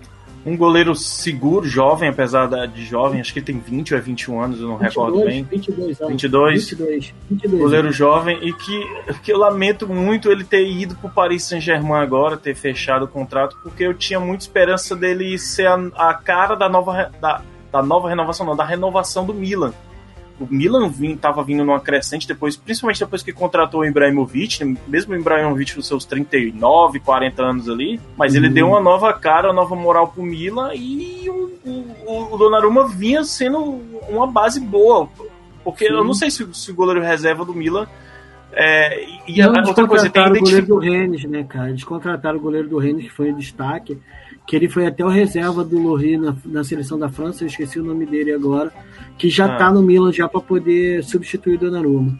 Um 0.45 0.56
goleiro 0.57 0.94
seguro, 0.94 1.66
jovem, 1.66 2.09
apesar 2.09 2.45
da- 2.47 2.66
de 2.68 2.85
jovem, 2.85 3.19
acho 3.21 3.31
que 3.33 3.40
ele 3.40 3.45
tem 3.47 3.57
20 3.57 3.94
ou 3.94 3.97
é 3.97 4.02
21 4.02 4.40
anos, 4.42 4.59
eu 4.59 4.68
não 4.68 4.75
recordo 4.78 5.23
bem. 5.25 5.44
22 5.44 5.99
anos. 6.02 6.11
22. 6.11 6.69
22. 6.69 7.14
22 7.31 7.61
Goleiro 7.61 7.85
anos. 7.87 7.95
jovem 7.97 8.37
e 8.47 8.54
que, 8.54 9.14
que 9.23 9.31
eu 9.33 9.40
lamento 9.40 9.87
muito 9.87 10.30
ele 10.30 10.44
ter 10.44 10.69
ido 10.69 10.94
pro 10.95 11.09
Paris 11.09 11.45
Saint-Germain 11.45 12.02
agora, 12.04 12.35
ter 12.37 12.54
fechado 12.54 13.06
o 13.06 13.07
contrato, 13.07 13.57
porque 13.64 13.83
eu 13.85 13.94
tinha 13.94 14.19
muita 14.19 14.44
esperança 14.44 14.95
dele 14.95 15.40
ser 15.40 15.68
a, 15.68 15.75
a 15.95 16.14
cara 16.14 16.54
da 16.56 16.69
nova, 16.69 17.09
da, 17.19 17.42
da 17.75 17.83
nova 17.83 18.07
renovação, 18.07 18.45
não, 18.45 18.55
da 18.55 18.63
renovação 18.63 19.25
do 19.25 19.33
Milan. 19.33 19.73
O 20.39 20.47
Milan 20.49 20.89
vim, 20.89 21.15
tava 21.15 21.44
vindo 21.44 21.63
numa 21.63 21.79
crescente 21.79 22.27
depois, 22.27 22.55
principalmente 22.55 22.99
depois 22.99 23.21
que 23.21 23.33
contratou 23.33 23.81
o 23.81 23.85
Ibrahimovic, 23.85 24.77
mesmo 24.87 25.13
o 25.13 25.17
Ibrahimovic 25.17 25.75
nos 25.75 25.87
seus 25.87 26.05
39, 26.05 26.99
40 26.99 27.44
anos 27.44 27.69
ali, 27.69 27.99
mas 28.17 28.33
ele 28.33 28.47
Uhum. 28.47 28.53
deu 28.53 28.67
uma 28.67 28.81
nova 28.81 29.13
cara, 29.13 29.47
uma 29.49 29.53
nova 29.53 29.75
moral 29.75 30.09
pro 30.09 30.23
Milan 30.23 30.71
e 30.73 31.29
o, 31.29 31.51
o, 31.65 32.33
o 32.33 32.37
Donnarumma 32.37 32.87
vinha 32.87 33.23
sendo 33.23 33.81
uma 34.09 34.27
base 34.27 34.59
boa. 34.59 35.09
Porque 35.63 35.87
Sim. 35.87 35.94
eu 35.94 36.03
não 36.03 36.13
sei 36.13 36.29
se, 36.29 36.47
se 36.53 36.71
o 36.71 36.75
goleiro 36.75 37.01
reserva 37.01 37.44
do 37.44 37.53
Milan. 37.53 37.87
É, 38.53 39.05
e 39.27 39.41
a, 39.41 39.49
Não, 39.49 39.67
outra 39.67 39.87
coisa, 39.87 40.09
tem 40.09 40.21
o 40.21 40.39
goleiro 40.39 40.65
do. 40.65 40.77
Rennes, 40.77 41.25
né, 41.25 41.44
cara? 41.44 41.73
Descontrataram 41.73 42.37
o 42.37 42.41
goleiro 42.41 42.69
do 42.69 42.77
Rennes, 42.77 43.05
que 43.05 43.11
foi 43.11 43.29
em 43.29 43.35
destaque. 43.35 43.97
Que 44.45 44.56
ele 44.56 44.69
foi 44.69 44.85
até 44.85 45.04
o 45.04 45.07
reserva 45.09 45.64
do 45.64 45.80
Lohri 45.80 46.18
na, 46.18 46.35
na 46.45 46.64
seleção 46.64 46.99
da 46.99 47.09
França, 47.09 47.44
eu 47.44 47.47
esqueci 47.47 47.80
o 47.80 47.83
nome 47.83 48.06
dele 48.06 48.31
agora. 48.33 48.71
Que 49.18 49.30
já 49.30 49.45
Ah. 49.45 49.57
tá 49.57 49.71
no 49.71 49.81
Milan 49.81 50.11
já 50.11 50.28
para 50.28 50.42
poder 50.42 51.04
substituir 51.04 51.56
o 51.56 51.59
Donnarumma. 51.59 52.19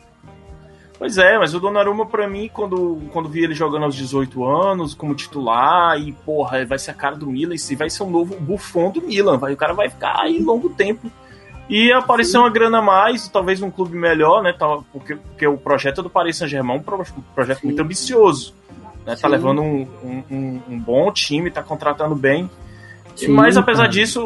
Pois 0.98 1.18
é, 1.18 1.38
mas 1.38 1.54
o 1.54 1.60
Donnarumma, 1.60 2.06
pra 2.06 2.28
mim, 2.28 2.50
quando, 2.52 3.00
quando 3.12 3.28
vi 3.28 3.44
ele 3.44 3.54
jogando 3.54 3.84
aos 3.84 3.96
18 3.96 4.44
anos, 4.46 4.94
como 4.94 5.14
titular, 5.14 6.00
e 6.00 6.14
porra, 6.14 6.66
vai 6.66 6.80
ser 6.80 6.92
a 6.92 6.94
cara 6.94 7.18
do 7.18 7.28
Milan, 7.28 7.54
e 7.54 7.76
vai 7.76 7.90
ser 7.90 8.04
um 8.04 8.10
novo 8.10 8.40
Buffon 8.40 8.92
do 8.92 9.02
Milan, 9.02 9.38
vai, 9.38 9.54
o 9.54 9.58
cara 9.58 9.74
vai 9.74 9.90
ficar 9.90 10.16
aí 10.22 10.40
longo 10.40 10.70
tempo. 10.70 11.12
E 11.70 11.92
apareceu 11.92 12.42
uma 12.42 12.50
grana 12.50 12.78
a 12.78 12.82
mais, 12.82 13.28
talvez 13.28 13.62
um 13.62 13.70
clube 13.70 13.98
melhor, 13.98 14.42
né? 14.42 14.54
Porque, 14.94 15.16
porque 15.16 15.46
o 15.48 15.58
projeto 15.58 16.02
do 16.02 16.10
Paris 16.10 16.38
Saint-Germain 16.38 16.78
é 16.78 16.80
um 16.80 17.02
um 17.02 17.22
projeto 17.34 17.60
Sim. 17.60 17.68
muito 17.68 17.82
ambicioso. 17.82 18.54
Né? 19.06 19.16
Tá 19.16 19.28
levando 19.28 19.62
um, 19.62 19.88
um, 20.04 20.62
um- 20.70 20.80
bom 20.80 21.12
time, 21.12 21.52
tá 21.52 21.62
contratando 21.62 22.16
bem. 22.16 22.50
Sim, 23.16 23.30
mas 23.30 23.56
apesar 23.56 23.84
cara. 23.84 23.92
disso, 23.92 24.20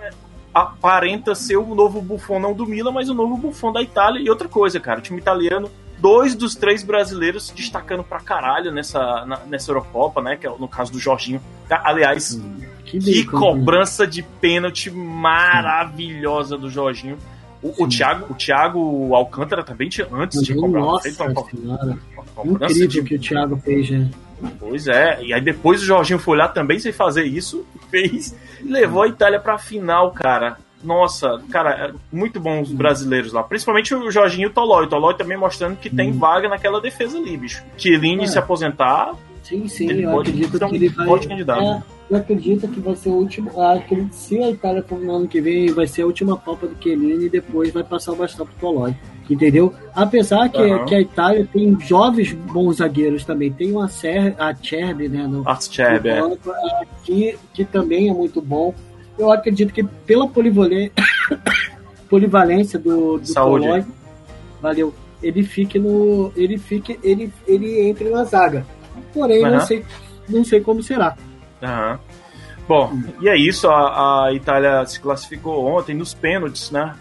é, 0.00 0.10
aparenta 0.52 1.34
ser 1.34 1.56
o 1.56 1.74
novo 1.74 2.00
Buffon 2.00 2.38
não 2.40 2.52
do 2.54 2.66
Milan, 2.66 2.90
mas 2.92 3.08
o 3.08 3.14
novo 3.14 3.36
Buffon 3.36 3.72
da 3.72 3.82
Itália. 3.82 4.20
E 4.20 4.30
outra 4.30 4.48
coisa, 4.48 4.80
cara, 4.80 4.98
o 4.98 5.02
time 5.02 5.20
italiano, 5.20 5.70
dois 5.98 6.34
dos 6.34 6.54
três 6.54 6.82
brasileiros 6.82 7.46
se 7.48 7.54
destacando 7.54 8.02
pra 8.02 8.18
caralho 8.20 8.72
nessa, 8.72 9.24
na- 9.26 9.40
nessa 9.46 9.70
Eurocopa, 9.70 10.20
né? 10.22 10.36
Que 10.36 10.46
é 10.46 10.50
no 10.58 10.66
caso 10.66 10.90
do 10.90 10.98
Jorginho. 10.98 11.40
Aliás, 11.70 12.40
Que, 12.84 12.98
que 12.98 13.24
bacon, 13.24 13.38
cobrança 13.38 14.06
de 14.06 14.22
pênalti 14.22 14.90
maravilhosa 14.90 16.56
do 16.56 16.70
Jorginho. 16.70 17.18
O, 17.64 17.84
o, 17.84 17.88
Thiago, 17.88 18.26
o 18.30 18.34
Thiago 18.34 19.14
Alcântara 19.14 19.64
também 19.64 19.88
tinha, 19.88 20.06
antes 20.12 20.42
de 20.42 20.54
comprar. 20.54 20.80
Nossa 20.80 21.10
senhora. 21.10 21.98
Incrível 22.44 22.88
de... 22.88 23.02
que 23.02 23.14
o 23.14 23.18
Thiago 23.18 23.56
fez, 23.56 23.88
né? 23.88 24.10
Pois 24.60 24.86
é, 24.86 25.22
e 25.22 25.32
aí 25.32 25.40
depois 25.40 25.80
o 25.80 25.86
Jorginho 25.86 26.18
foi 26.18 26.36
lá 26.36 26.46
também 26.46 26.78
sem 26.78 26.92
fazer 26.92 27.24
isso, 27.24 27.64
fez 27.90 28.34
e 28.60 28.68
levou 28.68 29.02
a 29.02 29.08
Itália 29.08 29.40
pra 29.40 29.56
final, 29.56 30.10
cara. 30.10 30.58
Nossa, 30.82 31.40
cara, 31.50 31.70
é 31.88 31.92
muito 32.14 32.38
bons 32.38 32.68
os 32.68 32.74
brasileiros 32.74 33.32
lá. 33.32 33.42
Principalmente 33.42 33.94
o 33.94 34.10
Jorginho 34.10 34.48
e 34.48 34.50
o 34.50 34.52
Tolói. 34.52 34.84
O 34.84 34.88
Tolói 34.88 35.14
também 35.14 35.38
mostrando 35.38 35.78
que 35.78 35.88
tem 35.88 36.12
vaga 36.12 36.46
naquela 36.46 36.78
defesa 36.78 37.16
ali, 37.16 37.38
bicho. 37.38 37.64
Chiellini 37.78 38.24
é. 38.24 38.26
se 38.26 38.38
aposentar. 38.38 39.14
Sim, 39.42 39.66
sim, 39.66 39.88
ele 39.88 40.04
eu 40.04 40.10
pode 40.10 40.28
acredito 40.28 40.58
que 40.58 40.64
um 40.64 40.74
ele 40.74 40.88
vai. 40.90 41.20
Candidato. 41.20 41.62
É, 41.62 41.82
eu 42.10 42.16
acredito 42.16 42.68
que 42.68 42.80
vai 42.80 42.94
ser 42.96 43.08
o 43.08 43.14
último. 43.14 43.60
Acredito 43.60 44.12
se 44.12 44.38
a 44.38 44.50
Itália 44.50 44.82
for 44.82 44.98
no 44.98 45.14
ano 45.14 45.28
que 45.28 45.40
vem, 45.40 45.72
vai 45.72 45.86
ser 45.86 46.02
a 46.02 46.06
última 46.06 46.36
Copa 46.36 46.66
do 46.66 46.76
Chiellini 46.82 47.26
e 47.26 47.30
depois 47.30 47.72
vai 47.72 47.82
passar 47.82 48.12
o 48.12 48.16
bastão 48.16 48.46
pro 48.46 48.54
Tolói. 48.56 48.94
Entendeu? 49.28 49.72
Apesar 49.94 50.50
que, 50.50 50.60
uhum. 50.60 50.84
que 50.84 50.94
a 50.94 51.00
Itália 51.00 51.48
tem 51.50 51.78
jovens 51.80 52.32
bons 52.32 52.76
zagueiros 52.76 53.24
também. 53.24 53.50
Tem 53.50 53.72
uma 53.72 53.88
Ser, 53.88 54.34
a 54.38 54.54
Cherby, 54.54 55.08
né? 55.08 55.26
No, 55.26 55.48
a 55.48 55.58
Cherby, 55.58 56.10
é. 56.10 56.22
que, 57.02 57.38
que 57.54 57.64
também 57.64 58.10
é 58.10 58.12
muito 58.12 58.42
bom 58.42 58.74
eu 59.18 59.30
acredito 59.30 59.72
que 59.72 59.82
pela 59.82 60.28
polivalência 62.08 62.78
do, 62.78 63.18
do 63.18 63.26
Saúde. 63.26 63.86
valeu, 64.60 64.94
ele 65.22 65.42
fique 65.42 65.78
no. 65.78 66.32
Ele 66.36 66.58
fique. 66.58 66.98
Ele, 67.02 67.32
ele 67.46 67.80
entre 67.88 68.10
na 68.10 68.24
zaga. 68.24 68.66
Porém, 69.12 69.44
uhum. 69.44 69.52
não, 69.52 69.60
sei, 69.60 69.84
não 70.28 70.44
sei 70.44 70.60
como 70.60 70.82
será. 70.82 71.16
Uhum. 71.62 71.98
Bom, 72.66 72.92
e 73.20 73.28
é 73.28 73.36
isso. 73.36 73.68
A, 73.68 74.26
a, 74.26 74.32
Itália 74.32 74.84
se 74.86 74.98
classificou 75.00 75.66
ontem 75.66 75.94
nos 75.94 76.14
pênaltis, 76.14 76.70
né? 76.70 76.94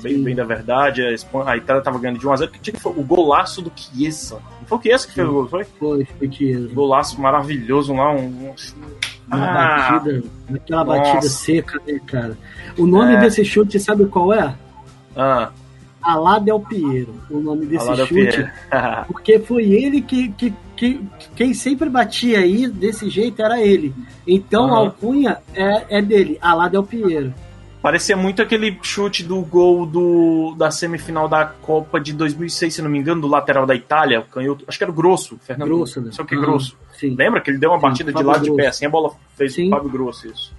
Bem, 0.00 0.22
bem 0.22 0.34
da 0.34 0.44
verdade, 0.44 1.02
a, 1.02 1.12
Espanha, 1.12 1.50
a 1.50 1.56
Itália 1.56 1.80
estava 1.80 1.98
ganhando 1.98 2.20
de 2.20 2.26
1x0. 2.26 2.50
Que 2.60 2.72
foi 2.72 2.92
o 2.92 3.02
golaço 3.02 3.62
do 3.62 3.72
Chiesa. 3.74 4.40
Não 4.60 4.66
foi 4.66 4.78
o 4.78 4.82
Chiesa 4.82 5.06
que 5.06 5.14
fez 5.14 5.28
o 5.28 5.32
gol, 5.32 5.48
foi? 5.48 5.64
Foi, 5.64 6.04
foi 6.04 6.30
Chiesa. 6.30 6.68
Golaço 6.72 7.20
maravilhoso 7.20 7.94
lá, 7.94 8.12
um, 8.12 8.50
um 8.50 8.54
uma 9.30 9.46
ah, 9.46 9.92
batida, 9.92 10.22
aquela 10.54 10.84
nossa. 10.84 11.02
batida 11.02 11.28
seca, 11.28 11.80
né, 11.86 12.00
cara? 12.06 12.38
O 12.78 12.86
nome 12.86 13.14
é. 13.14 13.20
desse 13.20 13.44
chute, 13.44 13.78
sabe 13.78 14.06
qual 14.06 14.32
é? 14.32 14.54
Ah. 15.14 15.50
Alá 16.02 16.38
Del 16.38 16.60
Piero, 16.60 17.14
o 17.30 17.38
nome 17.38 17.66
desse 17.66 17.88
Alá 17.88 18.06
chute. 18.06 18.50
porque 19.06 19.38
foi 19.38 19.64
ele 19.64 20.00
que, 20.00 20.28
que, 20.30 20.54
que, 20.76 21.00
Quem 21.34 21.52
sempre 21.54 21.88
batia 21.88 22.38
aí 22.38 22.68
desse 22.68 23.08
jeito 23.10 23.42
era 23.42 23.60
ele. 23.60 23.94
Então 24.26 24.66
uhum. 24.66 24.74
a 24.74 24.78
alcunha 24.78 25.38
é, 25.54 25.98
é 25.98 26.02
dele, 26.02 26.38
Alá 26.40 26.68
Del 26.68 26.84
Piero. 26.84 27.34
Parecia 27.80 28.16
muito 28.16 28.42
aquele 28.42 28.76
chute 28.82 29.22
do 29.22 29.40
gol 29.40 29.86
do, 29.86 30.54
da 30.58 30.70
semifinal 30.70 31.28
da 31.28 31.46
Copa 31.46 32.00
de 32.00 32.12
2006, 32.12 32.74
se 32.74 32.82
não 32.82 32.90
me 32.90 32.98
engano, 32.98 33.20
do 33.20 33.28
lateral 33.28 33.64
da 33.64 33.74
Itália, 33.74 34.20
o 34.20 34.24
canhoto, 34.24 34.64
acho 34.66 34.76
que 34.76 34.84
era 34.84 34.90
o 34.90 34.94
Grosso, 34.94 35.38
Fernando. 35.42 35.68
Grosso, 35.68 36.00
né? 36.00 36.10
Só 36.10 36.24
que 36.24 36.36
Grosso. 36.36 36.76
Sim. 36.98 37.14
Lembra 37.14 37.40
que 37.40 37.50
ele 37.50 37.58
deu 37.58 37.70
uma 37.70 37.78
batida 37.78 38.12
de 38.12 38.22
lado 38.22 38.40
Grosso. 38.40 38.50
de 38.50 38.56
pé, 38.56 38.66
assim 38.66 38.86
a 38.86 38.90
bola 38.90 39.12
fez 39.36 39.54
Sim. 39.54 39.68
o 39.68 39.70
Fábio 39.70 39.90
Grosso 39.90 40.26
isso. 40.26 40.52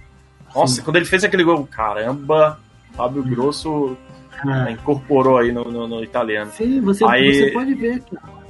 Nossa, 0.54 0.76
Sim. 0.76 0.82
quando 0.82 0.96
ele 0.96 1.04
fez 1.04 1.22
aquele 1.22 1.44
gol, 1.44 1.68
caramba, 1.70 2.58
Fábio 2.94 3.22
Grosso 3.22 3.96
ah. 4.46 4.70
incorporou 4.70 5.38
aí 5.38 5.52
no, 5.52 5.64
no, 5.64 5.86
no, 5.86 6.02
italiano. 6.02 6.50
Sim, 6.52 6.80
você, 6.80 7.04
aí... 7.04 7.34
você 7.34 7.50
pode 7.50 7.74
ver, 7.74 8.00
cara. 8.00 8.40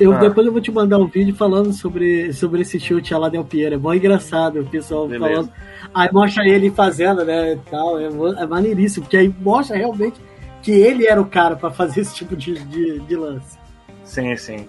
Eu, 0.00 0.12
ah. 0.12 0.18
Depois 0.18 0.46
eu 0.46 0.52
vou 0.52 0.62
te 0.62 0.72
mandar 0.72 0.98
um 0.98 1.06
vídeo 1.06 1.34
falando 1.34 1.72
sobre, 1.72 2.32
sobre 2.32 2.62
esse 2.62 2.80
chute 2.80 3.12
lá 3.14 3.28
Del 3.28 3.44
Piero. 3.44 3.74
É 3.74 3.78
bom 3.78 3.92
engraçado 3.92 4.60
o 4.60 4.66
pessoal 4.66 5.06
Beleza. 5.06 5.34
falando. 5.34 5.52
Aí 5.94 6.08
mostra 6.10 6.48
ele 6.48 6.70
fazendo, 6.70 7.24
né? 7.24 7.58
Tal, 7.70 7.98
é, 7.98 8.06
é 8.06 8.46
maneiríssimo, 8.46 9.04
porque 9.04 9.18
aí 9.18 9.34
mostra 9.40 9.76
realmente 9.76 10.18
que 10.62 10.72
ele 10.72 11.06
era 11.06 11.20
o 11.20 11.26
cara 11.26 11.54
para 11.54 11.70
fazer 11.70 12.00
esse 12.00 12.14
tipo 12.14 12.34
de, 12.34 12.58
de, 12.64 12.98
de 13.00 13.16
lance. 13.16 13.58
Sim, 14.04 14.34
sim. 14.36 14.68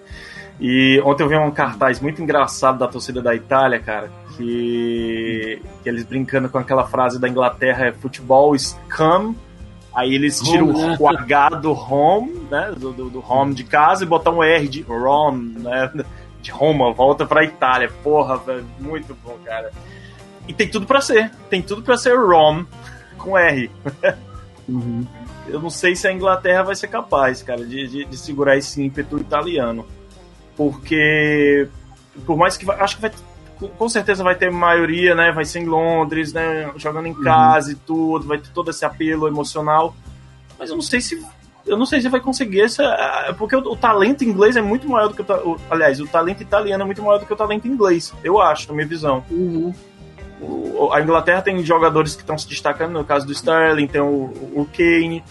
E 0.60 1.01
ontem 1.06 1.24
eu 1.24 1.30
vi 1.30 1.38
um 1.38 1.51
cartaz 1.51 2.01
muito 2.01 2.22
engraçado 2.22 2.80
da 2.80 2.88
torcida 2.88 3.22
da 3.22 3.34
Itália, 3.34 3.80
cara, 3.80 4.12
que, 4.36 5.62
que 5.82 5.88
eles 5.88 6.04
brincando 6.04 6.50
com 6.50 6.58
aquela 6.58 6.86
frase 6.86 7.20
da 7.20 7.30
Inglaterra 7.30 7.86
é 7.86 7.94
futebol 7.94 8.54
is 8.54 8.78
come, 8.96 9.38
aí 9.93 10.13
eles 10.13 10.39
tiram 10.39 10.69
home, 10.69 10.88
né? 10.88 10.98
o 11.00 11.08
H 11.08 11.50
do 11.50 11.72
home, 11.72 12.48
né, 12.50 12.74
do, 12.77 12.91
do, 12.91 13.10
do, 13.10 13.24
home 13.27 13.53
de 13.53 13.63
casa 13.63 14.03
e 14.03 14.08
botam 14.08 14.38
um 14.38 14.43
R 14.43 14.67
de 14.67 14.81
Rome, 14.81 15.60
né, 15.60 15.91
de 16.41 16.51
Roma, 16.51 16.93
volta 16.93 17.25
pra 17.25 17.43
Itália. 17.43 17.91
Porra, 18.03 18.38
velho, 18.38 18.65
muito 18.79 19.15
bom, 19.24 19.38
cara. 19.43 19.72
E 20.48 20.53
tem 20.53 20.67
tudo 20.67 20.86
para 20.86 21.01
ser, 21.01 21.31
tem 21.50 21.62
tudo 21.62 21.81
para 21.81 21.98
ser 21.98 22.15
Rome 22.15 22.65
com 23.17 23.38
R. 23.38 23.69
Uhum. 24.67 25.05
Eu 25.48 25.60
não 25.60 25.69
sei 25.69 25.96
se 25.96 26.08
a 26.08 26.13
Inglaterra 26.13 26.62
vai 26.62 26.75
ser 26.75 26.88
capaz, 26.88 27.41
cara, 27.41 27.65
de, 27.65 27.88
de, 27.88 28.05
de 28.05 28.17
segurar 28.17 28.55
esse 28.55 28.81
ímpeto 28.81 29.17
italiano 29.17 29.86
porque 30.60 31.69
por 32.25 32.36
mais 32.36 32.58
que 32.58 32.69
acho 32.69 32.98
que 32.98 33.01
vai 33.01 33.12
com 33.68 33.89
certeza 33.89 34.24
vai 34.24 34.36
ter 34.36 34.51
maioria, 34.51 35.13
né? 35.13 35.32
Vai 35.32 35.46
ser 35.46 35.60
em 35.60 35.66
Londres, 35.66 36.32
né? 36.32 36.72
Jogando 36.78 37.08
em 37.08 37.13
uhum. 37.13 37.24
casa 37.24 37.68
uhum. 37.68 37.74
e 37.74 37.75
tudo, 37.75 38.28
vai 38.28 38.38
ter 38.38 38.50
todo 38.50 38.70
esse 38.70 38.86
apelo 38.86 39.28
emocional. 39.28 39.96
Mas 40.58 40.70
eu 40.70 40.75
não 40.75 40.84
sei 40.84 41.01
se 41.01 41.22
eu 41.66 41.78
não 41.78 41.86
sei 41.86 42.01
se 42.01 42.10
vai 42.10 42.20
conseguir 42.20 42.62
essa, 42.62 42.84
porque 43.38 43.56
o, 43.56 43.60
o 43.60 43.75
talento 43.75 44.24
inglês 44.24 44.56
é 44.56 44.62
muito 44.62 44.89
maior 44.89 45.10
do 45.10 45.13
que 45.13 45.22
o, 45.22 45.51
o, 45.51 45.58
aliás, 45.70 46.00
o 46.00 46.08
talento 46.08 46.42
italiano 46.42 46.82
é 46.84 46.86
muito 46.86 47.01
maior 47.01 47.20
do 47.20 47.25
que 47.25 47.34
o 47.34 47.36
talento 47.36 47.68
inglês, 47.68 48.13
eu 48.24 48.42
acho, 48.42 48.68
na 48.70 48.74
minha 48.74 48.88
visão. 48.88 49.24
Uhum. 49.30 49.74
O, 50.42 50.89
a 50.92 51.01
Inglaterra 51.01 51.42
tem 51.42 51.63
jogadores 51.63 52.16
que 52.16 52.22
estão 52.22 52.38
se 52.38 52.48
destacando, 52.48 52.94
no 52.94 53.04
caso 53.04 53.25
do 53.25 53.34
Sterling, 53.34 53.88
tem 53.88 54.01
o, 54.01 54.68
Kane, 54.75 55.24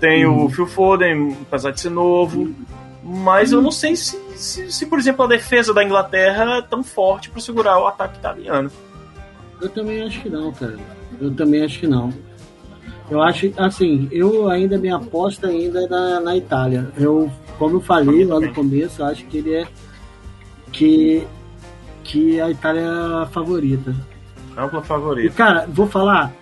tem 0.00 0.26
uhum. 0.26 0.44
o 0.44 0.50
Phil 0.50 0.66
Foden, 0.66 1.36
apesar 1.42 1.70
de 1.70 1.80
ser 1.80 1.90
novo. 1.90 2.40
Uhum. 2.40 2.54
Mas 3.02 3.52
eu 3.52 3.62
não 3.62 3.70
sei 3.70 3.96
se, 3.96 4.20
se, 4.38 4.70
se, 4.70 4.86
por 4.86 4.98
exemplo, 4.98 5.24
a 5.24 5.28
defesa 5.28 5.74
da 5.74 5.82
Inglaterra 5.82 6.58
é 6.58 6.62
tão 6.62 6.82
forte 6.82 7.28
para 7.28 7.40
segurar 7.40 7.78
o 7.78 7.86
ataque 7.86 8.18
italiano. 8.18 8.70
Eu 9.60 9.68
também 9.68 10.02
acho 10.02 10.22
que 10.22 10.28
não, 10.28 10.52
cara. 10.52 10.78
Eu 11.20 11.34
também 11.34 11.64
acho 11.64 11.80
que 11.80 11.86
não. 11.86 12.12
Eu 13.10 13.20
acho, 13.22 13.52
assim, 13.56 14.08
eu 14.12 14.48
ainda 14.48 14.78
me 14.78 14.90
aposta 14.90 15.48
ainda 15.48 15.88
na, 15.88 16.20
na 16.20 16.36
Itália. 16.36 16.88
Eu, 16.96 17.30
como 17.58 17.76
eu 17.76 17.80
falei 17.80 18.24
lá 18.24 18.38
no 18.38 18.54
começo, 18.54 19.02
acho 19.02 19.24
que 19.26 19.38
ele 19.38 19.54
é 19.54 19.66
que 20.72 21.26
que 22.04 22.40
a 22.40 22.50
Itália 22.50 22.80
é 22.80 23.22
a 23.22 23.26
favorita. 23.26 23.94
Ampla 24.56 24.82
favorita. 24.82 25.26
E, 25.26 25.30
cara, 25.30 25.66
vou 25.68 25.86
falar 25.86 26.32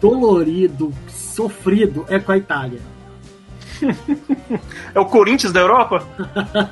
dolorido, 0.00 0.92
sofrido 1.08 2.06
é 2.08 2.18
com 2.18 2.32
a 2.32 2.38
Itália. 2.38 2.80
é 4.94 5.00
o 5.00 5.06
Corinthians 5.06 5.52
da 5.52 5.60
Europa? 5.60 6.06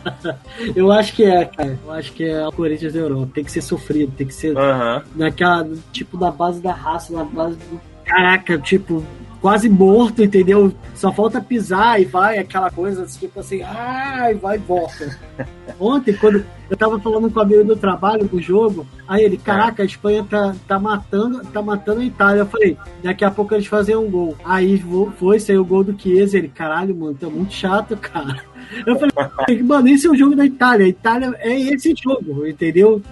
eu 0.75 0.91
acho 0.93 1.15
que 1.15 1.25
é, 1.25 1.45
cara. 1.45 1.79
Eu 1.85 1.93
acho 1.93 2.13
que 2.13 2.25
é 2.25 2.47
o 2.47 2.53
Corinthians 2.53 2.93
da 2.93 3.01
Europa. 3.01 3.33
Tem 3.35 3.45
que 3.45 3.53
ser 3.53 3.63
sofrido, 3.63 4.13
tem 4.17 4.27
que 4.27 4.35
ser 4.35 4.57
uhum. 4.57 5.03
naquela, 5.15 5.69
tipo, 5.93 6.17
da 6.17 6.31
base 6.31 6.61
da 6.61 6.73
raça, 6.73 7.13
na 7.13 7.25
base 7.25 7.57
do. 7.57 7.81
Caraca, 8.05 8.59
tipo, 8.59 9.05
quase 9.41 9.69
morto, 9.69 10.23
entendeu? 10.23 10.73
Só 10.95 11.13
falta 11.13 11.41
pisar 11.41 12.01
e 12.01 12.05
vai 12.05 12.39
aquela 12.39 12.71
coisa, 12.71 13.05
tipo 13.07 13.41
assim, 13.41 13.63
ai, 13.63 14.35
vai 14.35 14.57
e 14.57 14.59
volta. 14.61 15.17
Ontem, 15.79 16.15
quando 16.15 16.45
eu 16.71 16.77
tava 16.77 16.99
falando 16.99 17.31
com 17.31 17.39
o 17.39 17.43
amigo 17.43 17.65
do 17.65 17.77
trabalho 17.77 18.25
do 18.25 18.41
jogo, 18.41 18.87
aí 19.07 19.25
ele, 19.25 19.37
caraca, 19.37 19.83
a 19.83 19.87
Espanha 19.87 20.25
tá, 20.29 20.55
tá 20.67 20.79
matando, 20.79 21.45
tá 21.47 21.61
matando 21.61 22.01
a 22.01 22.05
Itália. 22.05 22.41
Eu 22.41 22.47
falei, 22.47 22.77
daqui 23.03 23.25
a 23.25 23.31
pouco 23.31 23.55
eles 23.55 23.67
fazem 23.67 23.95
um 23.95 24.11
gol. 24.11 24.37
Aí 24.45 24.83
foi, 25.19 25.39
saiu 25.39 25.63
o 25.63 25.67
gol 25.67 25.85
do 25.85 26.01
Chiesa, 26.01 26.39
ele, 26.39 26.49
caralho, 26.49 26.95
mano, 26.97 27.15
tá 27.15 27.29
muito 27.29 27.53
chato, 27.53 27.97
cara. 27.99 28.43
Eu 28.87 28.97
falei, 28.99 29.63
mano, 29.63 29.89
esse 29.89 30.07
é 30.07 30.11
o 30.11 30.17
jogo 30.17 30.35
da 30.35 30.45
Itália. 30.45 30.87
A 30.87 30.89
Itália 30.89 31.35
é 31.39 31.61
esse 31.61 31.95
jogo, 31.95 32.47
entendeu? 32.47 33.03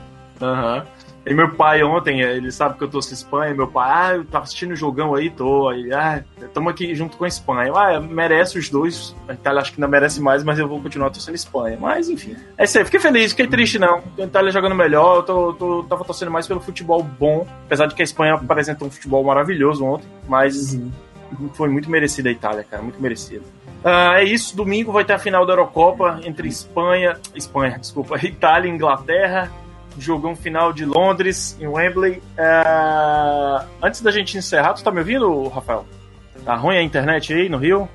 Aham. 0.41 0.79
Uhum. 0.79 0.94
E 1.27 1.33
meu 1.33 1.55
pai 1.55 1.83
ontem, 1.83 2.21
ele 2.21 2.53
sabe 2.53 2.77
que 2.77 2.85
eu 2.85 2.89
com 2.89 2.99
Espanha, 2.99 3.55
meu 3.55 3.67
pai, 3.67 3.91
ah, 3.91 4.17
eu 4.17 4.25
tava 4.27 4.45
assistindo 4.45 4.73
o 4.73 4.77
jogão 4.77 5.15
aí, 5.15 5.31
tô, 5.31 5.69
aí, 5.69 5.91
ah, 5.93 6.23
estamos 6.39 6.71
aqui 6.71 6.95
junto 6.95 7.17
com 7.17 7.25
a 7.25 7.29
Espanha. 7.29 7.73
Ah, 7.75 7.99
merece 7.99 8.59
os 8.59 8.69
dois, 8.69 9.17
a 9.27 9.33
Itália 9.33 9.63
acho 9.63 9.73
que 9.73 9.81
não 9.81 9.89
merece 9.89 10.21
mais, 10.21 10.45
mas 10.45 10.59
eu 10.59 10.69
vou 10.69 10.83
continuar 10.83 11.09
torcendo 11.09 11.35
Espanha. 11.35 11.79
Mas, 11.81 12.11
enfim, 12.11 12.37
é 12.59 12.65
isso 12.65 12.77
aí, 12.77 12.85
fiquei 12.85 13.01
feliz, 13.01 13.31
fiquei 13.31 13.47
triste 13.47 13.79
não, 13.79 14.03
a 14.19 14.23
Itália 14.23 14.53
jogando 14.53 14.75
melhor, 14.75 15.17
eu 15.17 15.23
tô, 15.23 15.53
tô, 15.55 15.83
tava 15.85 16.05
torcendo 16.05 16.31
mais 16.31 16.47
pelo 16.47 16.61
futebol 16.61 17.03
bom, 17.03 17.47
apesar 17.65 17.87
de 17.87 17.95
que 17.95 18.03
a 18.03 18.05
Espanha 18.05 18.35
apresentou 18.35 18.87
um 18.87 18.91
futebol 18.91 19.25
maravilhoso 19.25 19.83
ontem, 19.83 20.07
mas 20.29 20.75
uhum. 20.75 20.91
foi 21.55 21.71
muito 21.71 21.91
merecido 21.91 22.29
a 22.29 22.33
Itália, 22.33 22.65
cara, 22.65 22.83
muito 22.83 23.01
merecido. 23.01 23.45
Uh, 23.83 24.17
é 24.17 24.25
isso, 24.25 24.57
domingo 24.57 24.93
vai 24.93 25.05
ter 25.05 25.15
a 25.15 25.19
final 25.19 25.47
da 25.47 25.53
Eurocopa 25.53 26.21
entre 26.25 26.49
Espanha, 26.49 27.19
Espanha, 27.35 27.79
desculpa, 27.79 28.17
Itália 28.23 28.71
e 28.71 28.75
Inglaterra 28.75 29.51
jogão 29.99 30.35
final 30.35 30.73
de 30.73 30.85
Londres, 30.85 31.57
em 31.61 31.67
Wembley. 31.67 32.23
É... 32.37 33.65
Antes 33.83 34.01
da 34.01 34.11
gente 34.11 34.37
encerrar, 34.37 34.75
tu 34.75 34.83
tá 34.83 34.91
me 34.91 34.99
ouvindo, 34.99 35.49
Rafael? 35.49 35.85
Tá 36.45 36.55
ruim 36.55 36.77
a 36.77 36.83
internet 36.83 37.33
aí 37.33 37.49
no 37.49 37.59
Rio? 37.59 37.89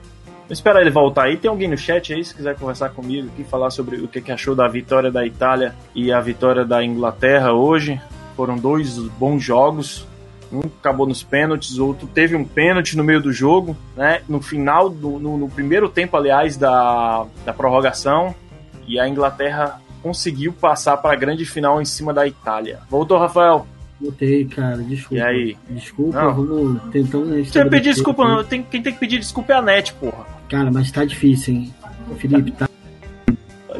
Vou 0.50 0.53
esperar 0.53 0.82
ele 0.82 0.89
voltar 0.89 1.25
aí. 1.25 1.38
Tem 1.38 1.50
alguém 1.50 1.68
no 1.68 1.77
chat 1.77 2.12
aí, 2.12 2.24
se 2.25 2.34
quiser 2.34 2.58
conversar 2.58 2.89
comigo 2.89 3.27
aqui, 3.27 3.44
falar 3.44 3.70
sobre 3.70 3.98
o 3.98 4.08
que 4.08 4.32
achou 4.32 4.56
da 4.56 4.68
vitória 4.68 5.12
da 5.12 5.24
Itália 5.25 5.75
e 5.94 6.12
a 6.12 6.20
vitória 6.20 6.65
da 6.65 6.84
Inglaterra 6.84 7.53
hoje. 7.53 8.01
Foram 8.36 8.58
dois 8.58 8.98
bons 8.98 9.44
jogos. 9.44 10.08
Um 10.51 10.62
acabou 10.62 11.06
nos 11.06 11.22
pênaltis, 11.22 11.77
o 11.77 11.86
outro 11.86 12.08
teve 12.08 12.36
um 12.36 12.44
pênalti 12.44 12.98
no 12.98 13.03
meio 13.03 13.22
do 13.22 13.32
jogo, 13.32 13.77
né? 13.96 14.22
No 14.27 14.41
final, 14.41 14.89
do, 14.89 15.20
no, 15.20 15.38
no 15.38 15.48
primeiro 15.48 15.88
tempo, 15.88 16.18
aliás, 16.18 16.58
da, 16.58 17.27
da 17.46 17.53
prorrogação. 17.53 18.34
E 18.88 19.00
a 19.00 19.08
Inglaterra 19.08 19.79
conseguiu 20.01 20.53
passar 20.53 20.98
para 20.98 21.13
a 21.13 21.15
grande 21.15 21.46
final 21.46 21.82
em 21.82 21.86
cima 21.86 22.13
da 22.13 22.25
Itália. 22.27 22.79
Voltou, 22.89 23.18
Rafael? 23.18 23.65
Voltei, 24.00 24.46
cara, 24.46 24.77
desculpa. 24.77 25.15
E 25.15 25.22
aí? 25.22 25.58
Desculpa, 25.70 26.22
Não. 26.22 26.34
vamos 26.34 26.82
tentando. 26.91 27.44
Você 27.46 27.65
pedir 27.65 27.94
desculpa, 27.94 28.25
não. 28.27 28.44
Tem, 28.44 28.63
quem 28.63 28.82
tem 28.82 28.94
que 28.94 29.00
pedir 29.00 29.20
desculpa 29.20 29.53
é 29.53 29.56
a 29.58 29.62
net, 29.62 29.94
porra. 29.94 30.25
Cara, 30.50 30.72
mas 30.72 30.89
tá 30.89 31.03
difícil, 31.03 31.53
hein? 31.53 31.74
Felipe, 32.18 32.51
tá, 32.51 32.68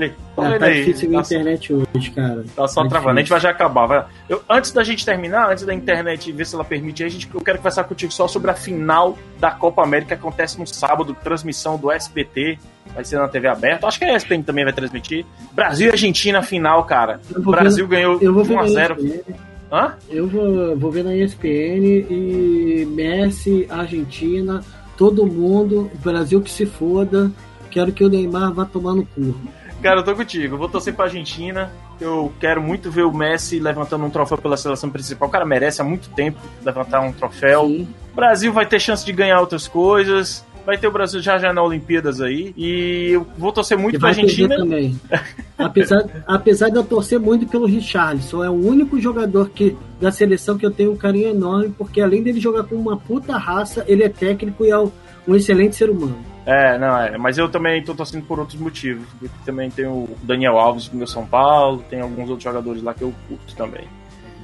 Olha, 0.06 0.16
tá, 0.36 0.42
olha 0.42 0.60
tá 0.60 0.66
aí. 0.68 0.86
difícil 0.86 1.18
a 1.18 1.22
internet 1.22 1.74
hoje, 1.74 2.12
cara. 2.12 2.46
tá 2.56 2.68
só 2.68 2.84
Tá 2.84 2.90
travando. 2.90 3.20
A 3.20 3.22
gente 3.22 3.26
difícil. 3.28 3.32
vai 3.36 3.40
já 3.42 3.50
acabar. 3.50 3.86
vai. 3.86 4.06
Eu, 4.28 4.42
antes 4.50 4.72
da 4.72 4.84
gente 4.84 5.06
terminar, 5.06 5.52
antes 5.52 5.66
da 5.66 5.74
internet 5.74 6.32
ver 6.32 6.46
se 6.46 6.56
ela 6.56 6.64
permite, 6.64 7.04
a 7.04 7.10
gente, 7.10 7.30
eu 7.34 7.42
quero 7.42 7.58
conversar 7.58 7.84
contigo 7.84 8.12
só 8.12 8.28
sobre 8.28 8.50
a 8.52 8.54
final 8.54 9.18
da 9.40 9.52
Copa 9.52 9.84
América 9.84 10.16
que 10.16 10.22
acontece 10.22 10.60
no 10.60 10.66
sábado, 10.68 11.16
transmissão 11.24 11.78
do 11.78 11.92
SBT. 11.92 12.58
Vai 12.96 13.06
ser 13.06 13.18
na 13.18 13.28
TV 13.28 13.48
aberta. 13.48 13.86
Acho 13.88 14.00
que 14.00 14.06
a 14.06 14.16
ESPN 14.16 14.42
também 14.42 14.64
vai 14.64 14.74
transmitir. 14.74 15.26
Brasil 15.52 15.88
e 15.90 15.92
Argentina, 15.92 16.42
final, 16.42 16.84
cara. 16.86 17.20
O 17.36 17.52
Brasil 17.52 17.88
ver- 17.88 17.98
ganhou 17.98 18.18
Eu 18.22 18.34
vou 18.34 18.44
ver 18.44 18.56
na 18.56 18.64
1x0. 18.64 18.98
ESPN. 18.98 19.36
Hã? 19.72 19.94
Eu 20.10 20.28
vou, 20.28 20.76
vou 20.76 20.90
ver 20.92 21.04
na 21.04 21.16
ESPN 21.16 21.86
e 22.10 22.88
Messi, 22.90 23.68
Argentina, 23.70 24.62
todo 24.98 25.28
mundo, 25.28 25.92
Brasil 26.04 26.42
que 26.42 26.50
se 26.50 26.66
foda. 26.66 27.32
Quero 27.70 27.92
que 27.92 28.04
o 28.04 28.10
Neymar 28.10 28.52
vá 28.52 28.66
tomar 28.66 28.96
no 28.96 29.06
cu. 29.06 29.36
Cara, 29.82 30.00
eu 30.00 30.04
tô 30.04 30.14
contigo. 30.16 30.58
Vou 30.58 30.68
torcer 30.68 30.94
pra 30.94 31.06
Argentina. 31.06 31.72
Eu 32.00 32.32
quero 32.40 32.62
muito 32.62 32.92
ver 32.92 33.04
o 33.04 33.14
Messi 33.14 33.60
levantando 33.60 34.06
um 34.06 34.10
troféu 34.10 34.38
pela 34.38 34.58
seleção 34.58 34.90
principal. 34.90 35.28
O 35.28 35.32
cara 35.32 35.46
merece 35.46 35.82
há 35.82 35.86
muito 35.86 36.10
tempo 36.10 36.40
levantar 36.64 37.00
um 37.02 37.12
troféu. 37.14 37.66
Sim. 37.68 37.88
O 38.12 38.16
Brasil 38.16 38.52
vai 38.52 38.66
ter 38.66 38.80
chance 38.80 39.06
de 39.06 39.12
ganhar 39.14 39.40
outras 39.40 39.68
coisas. 39.68 40.46
Vai 40.66 40.78
ter 40.78 40.88
o 40.88 40.92
Brasil 40.92 41.22
já 41.22 41.38
já 41.38 41.52
na 41.54 41.64
Olimpíadas 41.64 42.22
aí. 42.22 42.54
E 42.56 43.12
eu 43.12 43.26
vou 43.38 43.52
torcer 43.52 43.78
muito 43.78 43.96
E 43.96 44.00
pra 44.00 44.10
Argentina. 44.10 44.56
também. 44.58 45.00
apesar, 45.58 46.04
apesar 46.28 46.70
de 46.70 46.76
eu 46.76 46.84
torcer 46.84 47.20
muito 47.20 47.48
pelo 47.48 47.66
Richarlison, 47.66 48.44
é 48.44 48.50
o 48.50 48.54
único 48.54 49.00
jogador 49.00 49.50
que, 49.50 49.76
da 50.00 50.12
seleção 50.12 50.58
que 50.58 50.66
eu 50.66 50.72
tenho 50.72 50.92
um 50.92 50.98
carinho 50.98 51.30
enorme, 51.30 51.74
porque 51.78 52.02
além 52.02 52.22
dele 52.22 52.40
jogar 52.40 52.64
com 52.66 52.76
uma 52.76 52.98
puta 52.98 53.38
raça, 53.38 53.84
ele 53.88 54.04
é 54.04 54.10
técnico 54.10 54.64
e 54.66 54.70
é 54.70 54.78
um 54.78 54.92
excelente 55.36 55.76
ser 55.76 55.90
humano. 55.90 56.29
É, 56.46 56.78
não, 56.78 56.98
é. 56.98 57.18
Mas 57.18 57.38
eu 57.38 57.50
também 57.50 57.84
tô 57.84 57.94
torcendo 57.94 58.26
por 58.26 58.40
outros 58.40 58.60
motivos. 58.60 59.08
Porque 59.20 59.34
também 59.46 59.70
tem 59.70 59.86
o 59.86 60.10
Daniel 60.24 60.58
Alves 60.58 60.88
do 60.88 60.98
meu 60.98 61.08
São 61.08 61.26
Paulo, 61.26 61.84
tem 61.90 62.02
alguns 62.02 62.30
outros 62.30 62.44
jogadores 62.44 62.82
lá 62.82 62.94
que 62.94 63.04
eu 63.04 63.14
curto 63.28 63.56
também. 63.56 63.88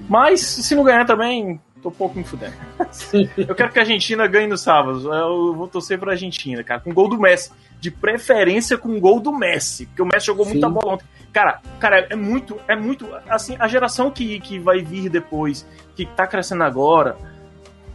Mas 0.07 0.41
se 0.41 0.75
não 0.75 0.83
ganhar 0.83 1.05
também, 1.05 1.59
tô 1.81 1.91
pouco 1.91 2.17
me 2.17 2.23
fudendo. 2.23 2.53
Eu 3.37 3.55
quero 3.55 3.71
que 3.71 3.79
a 3.79 3.83
Argentina 3.83 4.27
ganhe 4.27 4.47
no 4.47 4.57
sábado. 4.57 5.11
Eu 5.13 5.53
vou 5.53 5.67
torcer 5.67 5.99
pra 5.99 6.13
Argentina, 6.13 6.63
cara, 6.63 6.79
com 6.79 6.93
gol 6.93 7.09
do 7.09 7.19
Messi. 7.19 7.51
De 7.79 7.91
preferência 7.91 8.77
com 8.77 8.99
gol 8.99 9.19
do 9.19 9.31
Messi, 9.31 9.85
porque 9.85 10.01
o 10.01 10.05
Messi 10.05 10.27
jogou 10.27 10.45
Sim. 10.45 10.53
muita 10.53 10.69
bola 10.69 10.93
ontem. 10.93 11.05
Cara, 11.31 11.61
cara, 11.79 12.07
é 12.09 12.15
muito, 12.15 12.57
é 12.67 12.75
muito. 12.75 13.07
Assim, 13.29 13.55
a 13.59 13.67
geração 13.67 14.09
que, 14.09 14.39
que 14.39 14.57
vai 14.57 14.79
vir 14.79 15.09
depois, 15.09 15.67
que 15.95 16.05
tá 16.05 16.25
crescendo 16.25 16.63
agora, 16.63 17.17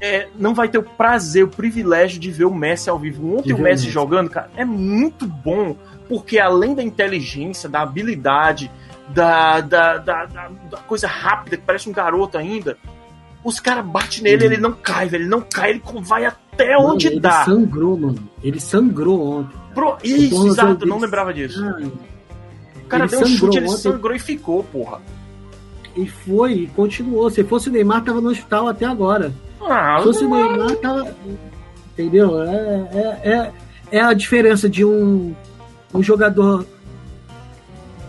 é, 0.01 0.29
não 0.39 0.55
vai 0.55 0.69
ter 0.69 0.79
o 0.79 0.83
prazer, 0.83 1.45
o 1.45 1.49
privilégio 1.49 2.19
de 2.21 2.31
ver 2.31 2.45
o 2.47 2.55
Messi 2.55 2.89
ao 2.89 2.99
vivo. 2.99 3.37
Ontem 3.37 3.53
o 3.53 3.59
Messi 3.59 3.85
Messi. 3.85 3.91
jogando, 3.91 4.31
cara, 4.31 4.51
é 4.57 4.65
muito 4.65 5.27
bom, 5.27 5.77
porque 6.09 6.39
além 6.39 6.75
da 6.75 6.83
inteligência, 6.83 7.69
da 7.69 7.83
habilidade, 7.83 8.71
da, 9.09 9.61
da, 9.61 9.99
da, 9.99 10.25
da- 10.27 10.51
coisa 10.87 11.07
rápida, 11.07 11.57
que 11.57 11.63
parece 11.65 11.89
um 11.89 11.93
garoto 11.93 12.39
ainda, 12.39 12.77
os 13.45 13.59
caras 13.61 13.85
batem 13.85 14.23
nele, 14.23 14.47
Uhum. 14.47 14.53
ele 14.53 14.61
não 14.61 14.73
cai, 14.73 15.09
velho, 15.09 15.23
ele 15.25 15.31
não 15.31 15.41
cai, 15.41 15.71
ele 15.71 15.83
vai 16.03 16.25
até 16.27 16.77
Mano, 16.77 16.91
onde 16.95 17.07
ele 17.07 17.21
dá. 17.21 17.45
sangrou, 17.45 17.97
mano. 17.99 18.29
Ele 18.43 18.61
sangrou 18.61 19.39
ontem. 19.39 19.57
Pro... 19.75 19.97
Isso, 20.05 20.31
tornozelo 20.31 20.47
exato, 20.53 20.75
dele- 20.77 20.91
não 20.91 20.99
lembrava 20.99 21.33
disso. 21.35 21.63
Ah, 21.65 21.81
O 22.77 22.87
cara 22.87 23.05
ele 23.05 23.11
deu 23.11 23.21
um 23.21 23.27
chute, 23.27 23.57
ele 23.59 23.67
ontem. 23.67 23.77
sangrou 23.79 24.15
e 24.15 24.19
ficou, 24.19 24.63
porra. 24.65 25.01
e 25.97 26.07
foi, 26.07 26.53
e 26.53 26.67
continuou. 26.69 27.29
Se 27.31 27.43
fosse 27.45 27.69
o 27.69 27.73
Neymar, 27.73 28.03
tava 28.05 28.21
no 28.21 28.31
hospital 28.31 28.69
até 28.69 28.85
agora. 28.87 29.33
Ah, 29.63 29.97
Se 29.99 30.05
fosse 30.05 30.25
o 30.25 30.29
Neymar, 30.31 30.77
tava. 30.77 31.15
Entendeu? 31.93 32.43
É, 32.43 32.89
é, 32.93 33.31
é, 33.31 33.53
é 33.99 34.01
a 34.01 34.13
diferença 34.15 34.69
de 34.69 34.85
um, 34.85 35.35
um 35.93 36.03
jogador 36.03 36.65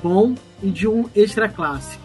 bom 0.03 0.35
e 0.63 0.69
de 0.69 0.87
um 0.87 1.09
extra 1.15 1.49
classe. 1.49 1.97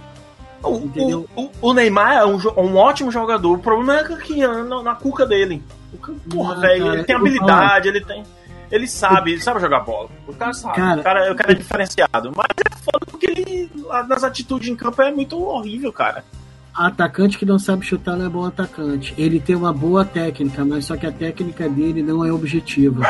o, 0.62 0.90
o, 1.36 1.50
o- 1.60 1.74
Neymar 1.74 2.12
é 2.18 2.26
um, 2.26 2.36
um 2.58 2.76
ótimo 2.76 3.10
jogador. 3.10 3.52
O 3.54 3.58
problema 3.58 4.00
é 4.00 4.04
que 4.16 4.46
na, 4.46 4.82
na 4.82 4.94
cuca 4.94 5.24
dele. 5.26 5.62
Porra, 6.30 6.54
Não, 6.54 6.60
velho, 6.60 6.92
ele 6.94 7.04
tem 7.04 7.16
habilidade, 7.16 7.88
ele 7.88 8.00
tem. 8.04 8.22
Ele 8.70 8.86
sabe, 8.88 9.32
ele 9.32 9.40
sabe 9.40 9.60
jogar 9.60 9.80
bola. 9.80 10.08
O 10.26 10.34
cara 10.34 10.52
sabe. 10.52 10.74
Cara- 10.74 11.00
o, 11.00 11.04
cara, 11.04 11.32
o 11.32 11.36
cara 11.36 11.52
é 11.52 11.54
diferenciado. 11.54 12.32
Mas 12.36 12.46
é 12.66 12.76
foda 12.78 13.06
porque 13.06 13.26
ele, 13.26 13.70
nas 14.08 14.24
atitudes 14.24 14.68
em 14.68 14.74
campo, 14.74 15.00
é 15.02 15.12
muito 15.12 15.40
horrível, 15.40 15.92
cara. 15.92 16.24
Atacante 16.76 17.38
que 17.38 17.46
não 17.46 17.58
sabe 17.58 17.86
chutar 17.86 18.16
não 18.16 18.26
é 18.26 18.28
bom 18.28 18.44
atacante. 18.44 19.14
Ele 19.16 19.40
tem 19.40 19.56
uma 19.56 19.72
boa 19.72 20.04
técnica, 20.04 20.64
mas 20.64 20.84
só 20.84 20.96
que 20.96 21.06
a 21.06 21.12
técnica 21.12 21.68
dele 21.68 22.02
não 22.02 22.24
é 22.24 22.30
objetiva. 22.32 23.02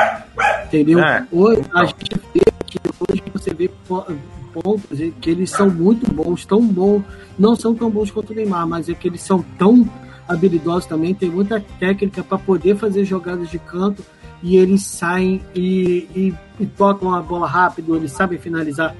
Entendeu? 0.65 0.99
É, 0.99 1.25
Hoje, 1.31 1.61
a 1.73 1.85
gente 1.85 2.15
vê 2.33 2.41
que 2.65 2.79
hoje 3.09 3.23
você 3.33 3.53
vê 3.53 3.69
po- 3.87 4.05
pontos 4.53 4.97
que 5.21 5.29
eles 5.29 5.49
são 5.49 5.69
muito 5.69 6.09
bons, 6.11 6.45
tão 6.45 6.65
bons, 6.65 7.03
não 7.37 7.55
são 7.55 7.75
tão 7.75 7.89
bons 7.89 8.09
quanto 8.09 8.31
o 8.31 8.35
Neymar, 8.35 8.65
mas 8.67 8.87
é 8.89 8.93
que 8.93 9.07
eles 9.07 9.21
são 9.21 9.43
tão 9.57 9.87
habilidosos 10.27 10.85
também, 10.85 11.13
tem 11.13 11.29
muita 11.29 11.59
técnica 11.79 12.23
para 12.23 12.37
poder 12.37 12.75
fazer 12.75 13.03
jogadas 13.05 13.49
de 13.49 13.59
canto 13.59 14.03
e 14.43 14.55
eles 14.57 14.83
saem 14.83 15.41
e, 15.55 16.07
e, 16.15 16.33
e 16.59 16.65
tocam 16.65 17.13
a 17.13 17.21
bola 17.21 17.47
rápido, 17.47 17.95
eles 17.95 18.11
sabem 18.11 18.37
finalizar. 18.37 18.93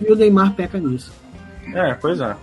E 0.00 0.12
o 0.12 0.16
Neymar 0.16 0.54
peca 0.54 0.78
nisso. 0.78 1.12
É, 1.74 1.94
pois 1.94 2.20
é. 2.20 2.36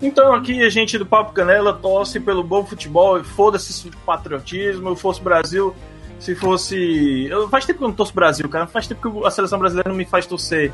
Então 0.00 0.32
aqui 0.34 0.62
a 0.62 0.68
gente 0.68 0.98
do 0.98 1.06
Papo 1.06 1.32
Canela 1.32 1.72
torce 1.72 2.20
pelo 2.20 2.42
bom 2.42 2.64
futebol 2.64 3.18
e 3.18 3.24
foda-se 3.24 3.90
patriotismo. 4.04 4.90
Eu 4.90 4.96
fosse 4.96 5.20
Brasil, 5.22 5.74
se 6.18 6.34
fosse. 6.34 7.26
Eu, 7.30 7.48
faz 7.48 7.64
tempo 7.64 7.78
que 7.78 7.84
eu 7.84 7.88
não 7.88 7.94
torço 7.94 8.14
Brasil, 8.14 8.48
cara. 8.48 8.66
Faz 8.66 8.86
tempo 8.86 9.20
que 9.20 9.26
a 9.26 9.30
seleção 9.30 9.58
brasileira 9.58 9.88
não 9.88 9.96
me 9.96 10.04
faz 10.04 10.26
torcer. 10.26 10.72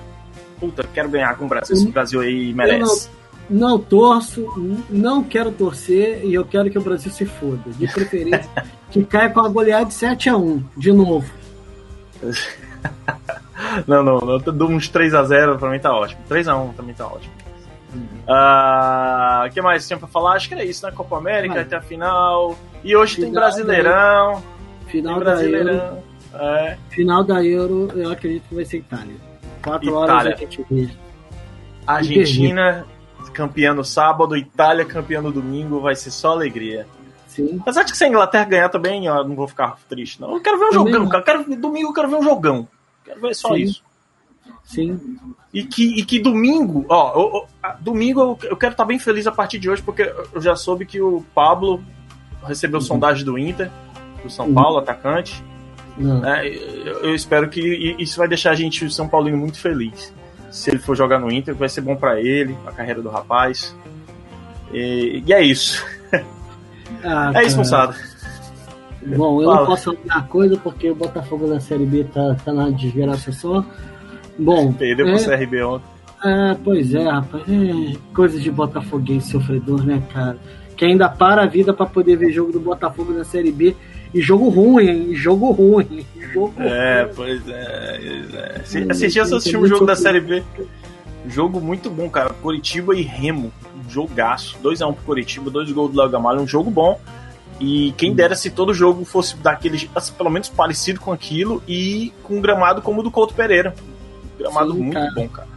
Puta, 0.59 0.85
quero 0.93 1.09
ganhar 1.09 1.37
com 1.37 1.45
o 1.45 1.49
Brasil. 1.49 1.75
Esse 1.77 1.89
Brasil 1.89 2.21
aí 2.21 2.53
merece. 2.53 3.09
Não 3.51 3.79
torço, 3.79 4.41
n- 4.57 4.83
não 4.89 5.23
quero 5.23 5.51
torcer 5.51 6.25
e 6.25 6.33
eu 6.35 6.45
quero 6.45 6.71
que 6.71 6.79
o 6.79 6.83
Brasil 6.83 7.11
se 7.11 7.27
foda. 7.27 7.71
De 7.77 7.87
preferência, 7.93 8.49
que 8.91 9.05
caia 9.05 9.31
com 9.31 9.41
a 9.41 9.49
goleada 9.49 9.85
de 9.87 9.93
7x1, 9.95 10.63
de 10.77 10.93
novo. 10.93 11.31
Não, 13.87 14.03
não, 14.03 14.19
não. 14.19 14.33
Eu 14.45 14.53
dou 14.53 14.69
uns 14.69 14.91
3x0 14.91 15.57
pra 15.59 15.71
mim 15.71 15.79
tá 15.79 15.93
ótimo. 15.95 16.21
3x1 16.29 16.75
também 16.75 16.95
tá 16.95 17.07
ótimo. 17.07 17.33
Ah, 18.27 19.45
O 19.49 19.53
que 19.53 19.61
mais 19.61 19.87
tinha 19.87 19.99
pra 19.99 20.09
falar? 20.09 20.35
Acho 20.37 20.49
que 20.49 20.55
era 20.55 20.65
isso, 20.65 20.85
né? 20.87 20.93
Copa 20.93 21.17
América, 21.19 21.55
Vai. 21.55 21.63
até 21.63 21.77
a 21.77 21.81
final. 21.83 22.57
E 22.85 22.97
hoje 22.97 23.17
tem 23.17 23.27
Final 23.27 23.43
Brasileirão. 23.43 24.43
Tem 24.85 24.89
Final 25.03 25.21
da 25.21 25.21
Euro, 25.21 25.25
Brasileirão. 25.25 26.03
É. 26.35 26.79
final 26.91 27.23
da 27.25 27.45
Euro, 27.45 27.91
eu 27.95 28.11
acredito 28.11 28.49
que 28.49 28.55
vai 28.55 28.65
ser 28.65 28.79
Itália. 28.79 29.15
4 29.63 29.95
horas 29.95 30.15
Itália. 30.15 30.35
a 30.35 30.37
gente 30.39 30.67
vê. 30.71 30.89
Argentina 31.87 32.87
campeã 33.35 33.73
no 33.73 33.85
sábado, 33.85 34.37
Itália 34.37 34.85
campeã 34.85 35.21
no 35.23 35.33
domingo, 35.33 35.81
vai 35.81 35.95
ser 35.95 36.11
só 36.11 36.33
alegria. 36.33 36.87
Sim. 37.29 37.59
Apesar 37.63 37.83
de 37.83 37.93
que 37.93 37.97
se 37.99 38.05
a 38.05 38.09
Inglaterra 38.09 38.45
ganhar 38.45 38.69
também, 38.69 39.07
eu 39.07 39.25
não 39.27 39.35
vou 39.35 39.49
ficar 39.49 39.77
triste, 39.89 40.21
não. 40.21 40.35
Eu 40.35 40.41
quero 40.43 40.59
ver 40.59 40.67
um 40.67 40.69
Também 40.71 40.85
jogão, 40.93 41.05
não. 41.05 41.09
cara. 41.11 41.23
Eu 41.23 41.25
Quero, 41.45 41.57
domingo 41.61 41.89
eu 41.89 41.93
quero 41.95 42.09
ver 42.11 42.17
um 42.17 42.23
jogão. 42.23 42.69
Quero 43.05 43.21
ver 43.23 43.35
só 43.35 43.49
Sim. 43.55 43.63
isso. 43.63 43.83
Sim. 44.65 45.19
E 45.53 45.65
que, 45.65 46.01
e 46.01 46.05
que 46.05 46.19
domingo, 46.19 46.87
ó, 46.89 47.13
ó, 47.15 47.47
a- 47.63 47.77
domingo 47.81 48.21
eu, 48.21 48.39
eu 48.51 48.57
quero 48.57 48.73
estar 48.73 48.85
bem 48.85 48.99
feliz 48.99 49.27
a 49.27 49.33
partir 49.33 49.59
de 49.59 49.69
hoje, 49.69 49.83
porque 49.83 50.03
eu 50.33 50.41
já 50.41 50.57
soube 50.57 50.87
que 50.87 51.01
o 51.01 51.23
Pablo 51.35 51.83
recebeu 52.47 52.81
sondagem 52.81 53.25
do 53.25 53.37
Inter, 53.39 53.71
do 54.23 54.31
São 54.31 54.47
Uhum. 54.47 54.55
Paulo, 54.55 54.79
atacante. 54.79 55.43
Né? 55.99 56.49
Eu, 56.49 57.01
eu 57.05 57.15
espero 57.15 57.49
que 57.51 57.61
isso 57.99 58.17
vai 58.17 58.27
deixar 58.29 58.53
a 58.53 58.55
gente, 58.55 58.85
o 58.85 58.91
São 58.91 59.09
Paulino, 59.09 59.37
muito 59.37 59.59
feliz. 59.59 60.13
Se 60.51 60.71
ele 60.71 60.79
for 60.79 60.97
jogar 60.97 61.19
no 61.19 61.31
Inter, 61.31 61.55
vai 61.55 61.69
ser 61.69 61.81
bom 61.83 61.97
pra 61.97 62.19
ele, 62.21 62.57
a 62.67 62.73
carreira 62.73 63.03
do 63.03 63.09
rapaz. 63.11 63.77
E, 64.73 65.23
e 65.27 65.33
é 65.33 65.43
isso. 65.43 65.85
Ah, 67.05 67.33
É 67.35 67.45
isso, 67.45 67.57
moçada. 67.57 67.97
Bom, 69.05 69.41
eu 69.43 69.47
Fala. 69.49 69.61
não 69.61 69.67
posso 69.67 69.97
falar 69.97 70.23
coisa 70.29 70.57
porque 70.57 70.89
o 70.91 70.95
Botafogo 70.95 71.49
na 71.49 71.59
Série 71.59 71.85
B 71.87 72.05
tá, 72.05 72.37
tá 72.45 72.53
na 72.53 72.71
desgraça 72.71 73.33
só. 73.33 73.65
Bom, 74.39 74.73
Perdeu 74.75 75.07
é, 75.09 75.13
pro 75.17 75.25
CRB 75.25 75.63
ontem. 75.63 75.85
É, 76.25 76.57
pois 76.63 76.95
é, 76.95 77.03
rapaz. 77.09 77.43
É, 77.49 77.97
coisa 78.15 78.39
de 78.39 78.51
botafoguense 78.51 79.31
sofredor, 79.31 79.85
né, 79.85 80.03
cara? 80.13 80.37
Que 80.77 80.85
ainda 80.85 81.09
para 81.09 81.43
a 81.43 81.47
vida 81.47 81.73
pra 81.75 81.87
poder 81.87 82.17
ver 82.17 82.33
jogo 82.33 82.53
do 82.53 82.61
Botafogo 82.61 83.13
na 83.13 83.25
Série 83.25 83.53
B. 83.53 83.75
E 84.15 84.21
jogo 84.21 84.49
ruim, 84.49 84.87
hein? 84.89 85.07
E 85.11 85.15
Jogo 85.15 85.51
ruim. 85.51 86.05
Jogo 86.33 86.53
É, 86.63 87.03
ruim. 87.05 87.13
pois 87.17 87.49
é. 87.49 88.01
é. 88.35 88.61
Assi- 88.61 88.79
Hum, 88.85 88.89
Esses 88.91 89.13
dias 89.13 89.31
eu 89.31 89.37
assisti 89.39 89.57
um 89.57 89.67
jogo 89.67 89.87
da 89.87 89.97
Série. 89.97 90.21
B. 90.21 90.43
Jogo 91.27 91.61
muito 91.61 91.89
bom, 91.89 92.09
cara. 92.11 92.31
Curitiba 92.35 92.95
e 92.97 93.03
Remo. 93.03 93.53
jogaço. 93.89 94.57
2x1 94.63 94.95
pro 94.95 95.05
Curitiba, 95.05 95.51
dois 95.51 95.71
gols 95.73 95.93
do 95.93 95.99
Léo 95.99 96.11
Gamalho, 96.11 96.41
um 96.41 96.47
jogo 96.47 96.71
bom. 96.71 97.01
E 97.61 97.93
quem 97.97 98.13
dera 98.15 98.35
se 98.35 98.51
todo 98.51 98.75
jogo 98.75 99.05
fosse 99.05 99.37
daquele, 99.37 99.89
pelo 100.17 100.31
menos 100.31 100.49
parecido 100.49 101.01
com 101.01 101.13
aquilo 101.13 101.63
e 101.69 102.13
com 102.23 102.37
um 102.39 102.41
gramado 102.41 102.83
como 102.83 103.01
o 103.01 103.03
do 103.03 103.11
Couto 103.11 103.35
Pereira. 103.35 103.75
Gramado 104.43 104.73
Sim, 104.73 104.79
muito 104.79 104.95
cara. 104.95 105.13
bom, 105.15 105.29
cara. 105.29 105.49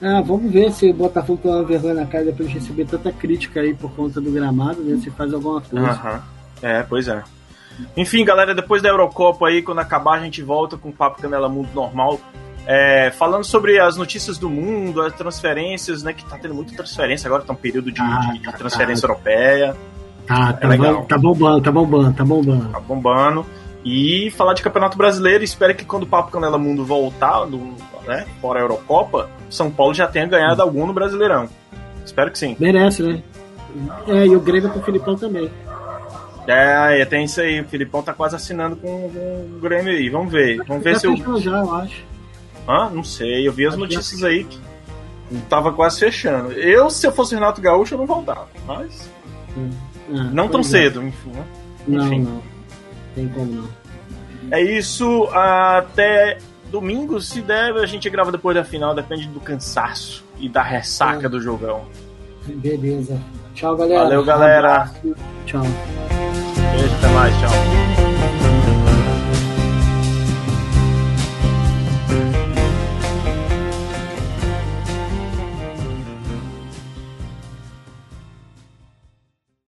Ah, 0.00 0.20
vamos 0.20 0.52
ver 0.52 0.70
se 0.70 0.90
o 0.90 0.94
Botafogo 0.94 1.40
tem 1.42 1.50
uma 1.50 1.64
vergonha 1.64 1.94
na 1.94 2.06
cara 2.06 2.24
depois 2.24 2.48
de 2.48 2.54
receber 2.54 2.86
tanta 2.86 3.10
crítica 3.10 3.60
aí 3.60 3.74
por 3.74 3.90
conta 3.92 4.20
do 4.20 4.30
gramado, 4.30 4.80
né? 4.82 4.96
Se 5.02 5.10
faz 5.10 5.34
alguma 5.34 5.60
coisa. 5.60 6.00
Uhum. 6.04 6.20
É, 6.62 6.82
pois 6.84 7.08
é. 7.08 7.22
Enfim, 7.96 8.24
galera, 8.24 8.54
depois 8.54 8.80
da 8.80 8.88
Eurocopa 8.88 9.48
aí, 9.48 9.62
quando 9.62 9.80
acabar, 9.80 10.18
a 10.18 10.20
gente 10.20 10.42
volta 10.42 10.76
com 10.76 10.90
o 10.90 10.92
Papo 10.92 11.20
Canela 11.20 11.48
Mundo 11.48 11.68
normal. 11.74 12.20
É, 12.66 13.10
falando 13.12 13.44
sobre 13.44 13.80
as 13.80 13.96
notícias 13.96 14.36
do 14.36 14.50
mundo, 14.50 15.00
as 15.00 15.12
transferências, 15.14 16.02
né? 16.02 16.12
Que 16.12 16.24
tá 16.24 16.38
tendo 16.38 16.54
muita 16.54 16.74
transferência 16.74 17.26
agora, 17.26 17.42
tá 17.42 17.52
um 17.52 17.56
período 17.56 17.90
de, 17.90 18.00
ah, 18.00 18.30
de, 18.32 18.38
de 18.40 18.52
transferência 18.52 19.06
tá. 19.06 19.12
europeia. 19.12 19.76
Tá, 20.26 20.52
tá, 20.52 20.66
é 20.66 20.70
legal. 20.70 21.04
tá 21.06 21.16
bombando, 21.16 21.62
tá 21.62 21.72
bombando, 21.72 22.12
tá 22.12 22.24
bombando. 22.24 22.68
Tá 22.68 22.80
bombando. 22.80 23.46
E 23.84 24.30
falar 24.32 24.54
de 24.54 24.62
Campeonato 24.62 24.98
Brasileiro, 24.98 25.44
espero 25.44 25.74
que 25.74 25.84
quando 25.84 26.02
o 26.02 26.06
Papo 26.06 26.30
Canela 26.30 26.58
Mundo 26.58 26.84
voltar, 26.84 27.44
do, 27.46 27.58
né, 28.06 28.26
fora 28.40 28.58
a 28.58 28.62
Eurocopa, 28.62 29.30
São 29.48 29.70
Paulo 29.70 29.94
já 29.94 30.06
tenha 30.06 30.26
ganhado 30.26 30.60
algum 30.60 30.86
no 30.86 30.92
Brasileirão. 30.92 31.48
Espero 32.04 32.30
que 32.30 32.38
sim. 32.38 32.56
Merece, 32.58 33.02
né? 33.02 33.22
É, 34.06 34.26
e 34.26 34.34
o 34.34 34.40
Grêmio 34.40 34.70
com 34.70 34.80
o 34.80 34.82
Filipão 34.82 35.16
também. 35.16 35.50
É, 36.46 37.04
tem 37.04 37.24
isso 37.24 37.40
aí. 37.40 37.60
O 37.60 37.64
Filipão 37.66 38.02
tá 38.02 38.14
quase 38.14 38.34
assinando 38.34 38.76
com, 38.76 39.10
com 39.10 39.56
o 39.56 39.60
Grêmio 39.60 39.92
aí. 39.92 40.08
Vamos 40.08 40.32
ver. 40.32 40.56
Vamos 40.66 40.82
ver 40.82 40.94
já 40.94 41.00
se 41.00 41.06
eu. 41.06 41.38
Já, 41.38 41.58
eu 41.58 41.74
acho. 41.74 42.04
Hã? 42.66 42.88
Não 42.88 43.04
sei. 43.04 43.46
Eu 43.46 43.52
vi 43.52 43.66
as 43.66 43.76
notícias 43.76 44.24
aí 44.24 44.44
que 44.44 44.58
tava 45.50 45.72
quase 45.72 46.00
fechando. 46.00 46.52
Eu, 46.52 46.88
se 46.88 47.06
eu 47.06 47.12
fosse 47.12 47.34
Renato 47.34 47.60
Gaúcho, 47.60 47.94
eu 47.94 47.98
não 47.98 48.06
voltava. 48.06 48.48
Mas. 48.66 49.10
Hum. 49.56 49.70
Ah, 50.10 50.24
não 50.32 50.48
tão 50.48 50.60
é. 50.60 50.64
cedo, 50.64 51.02
enfim. 51.02 51.30
Né? 51.30 51.44
Não, 51.86 52.06
não. 52.06 52.42
Tem 53.18 53.28
como 53.30 53.52
não. 53.52 53.68
É 54.52 54.62
isso. 54.62 55.24
Até 55.32 56.38
domingo, 56.70 57.20
se 57.20 57.42
der, 57.42 57.74
a 57.74 57.84
gente 57.84 58.08
grava 58.08 58.30
depois 58.30 58.56
da 58.56 58.62
final. 58.62 58.94
Depende 58.94 59.26
do 59.26 59.40
cansaço 59.40 60.24
e 60.38 60.48
da 60.48 60.62
ressaca 60.62 61.26
é. 61.26 61.28
do 61.28 61.40
jogão. 61.40 61.84
Beleza. 62.46 63.20
Tchau, 63.56 63.76
galera. 63.76 64.04
Valeu, 64.04 64.24
galera. 64.24 64.90
Um 65.04 65.14
tchau. 65.44 65.62
Beijo, 65.62 66.94
até 66.94 67.08
mais. 67.08 67.34
Tchau. 67.40 67.87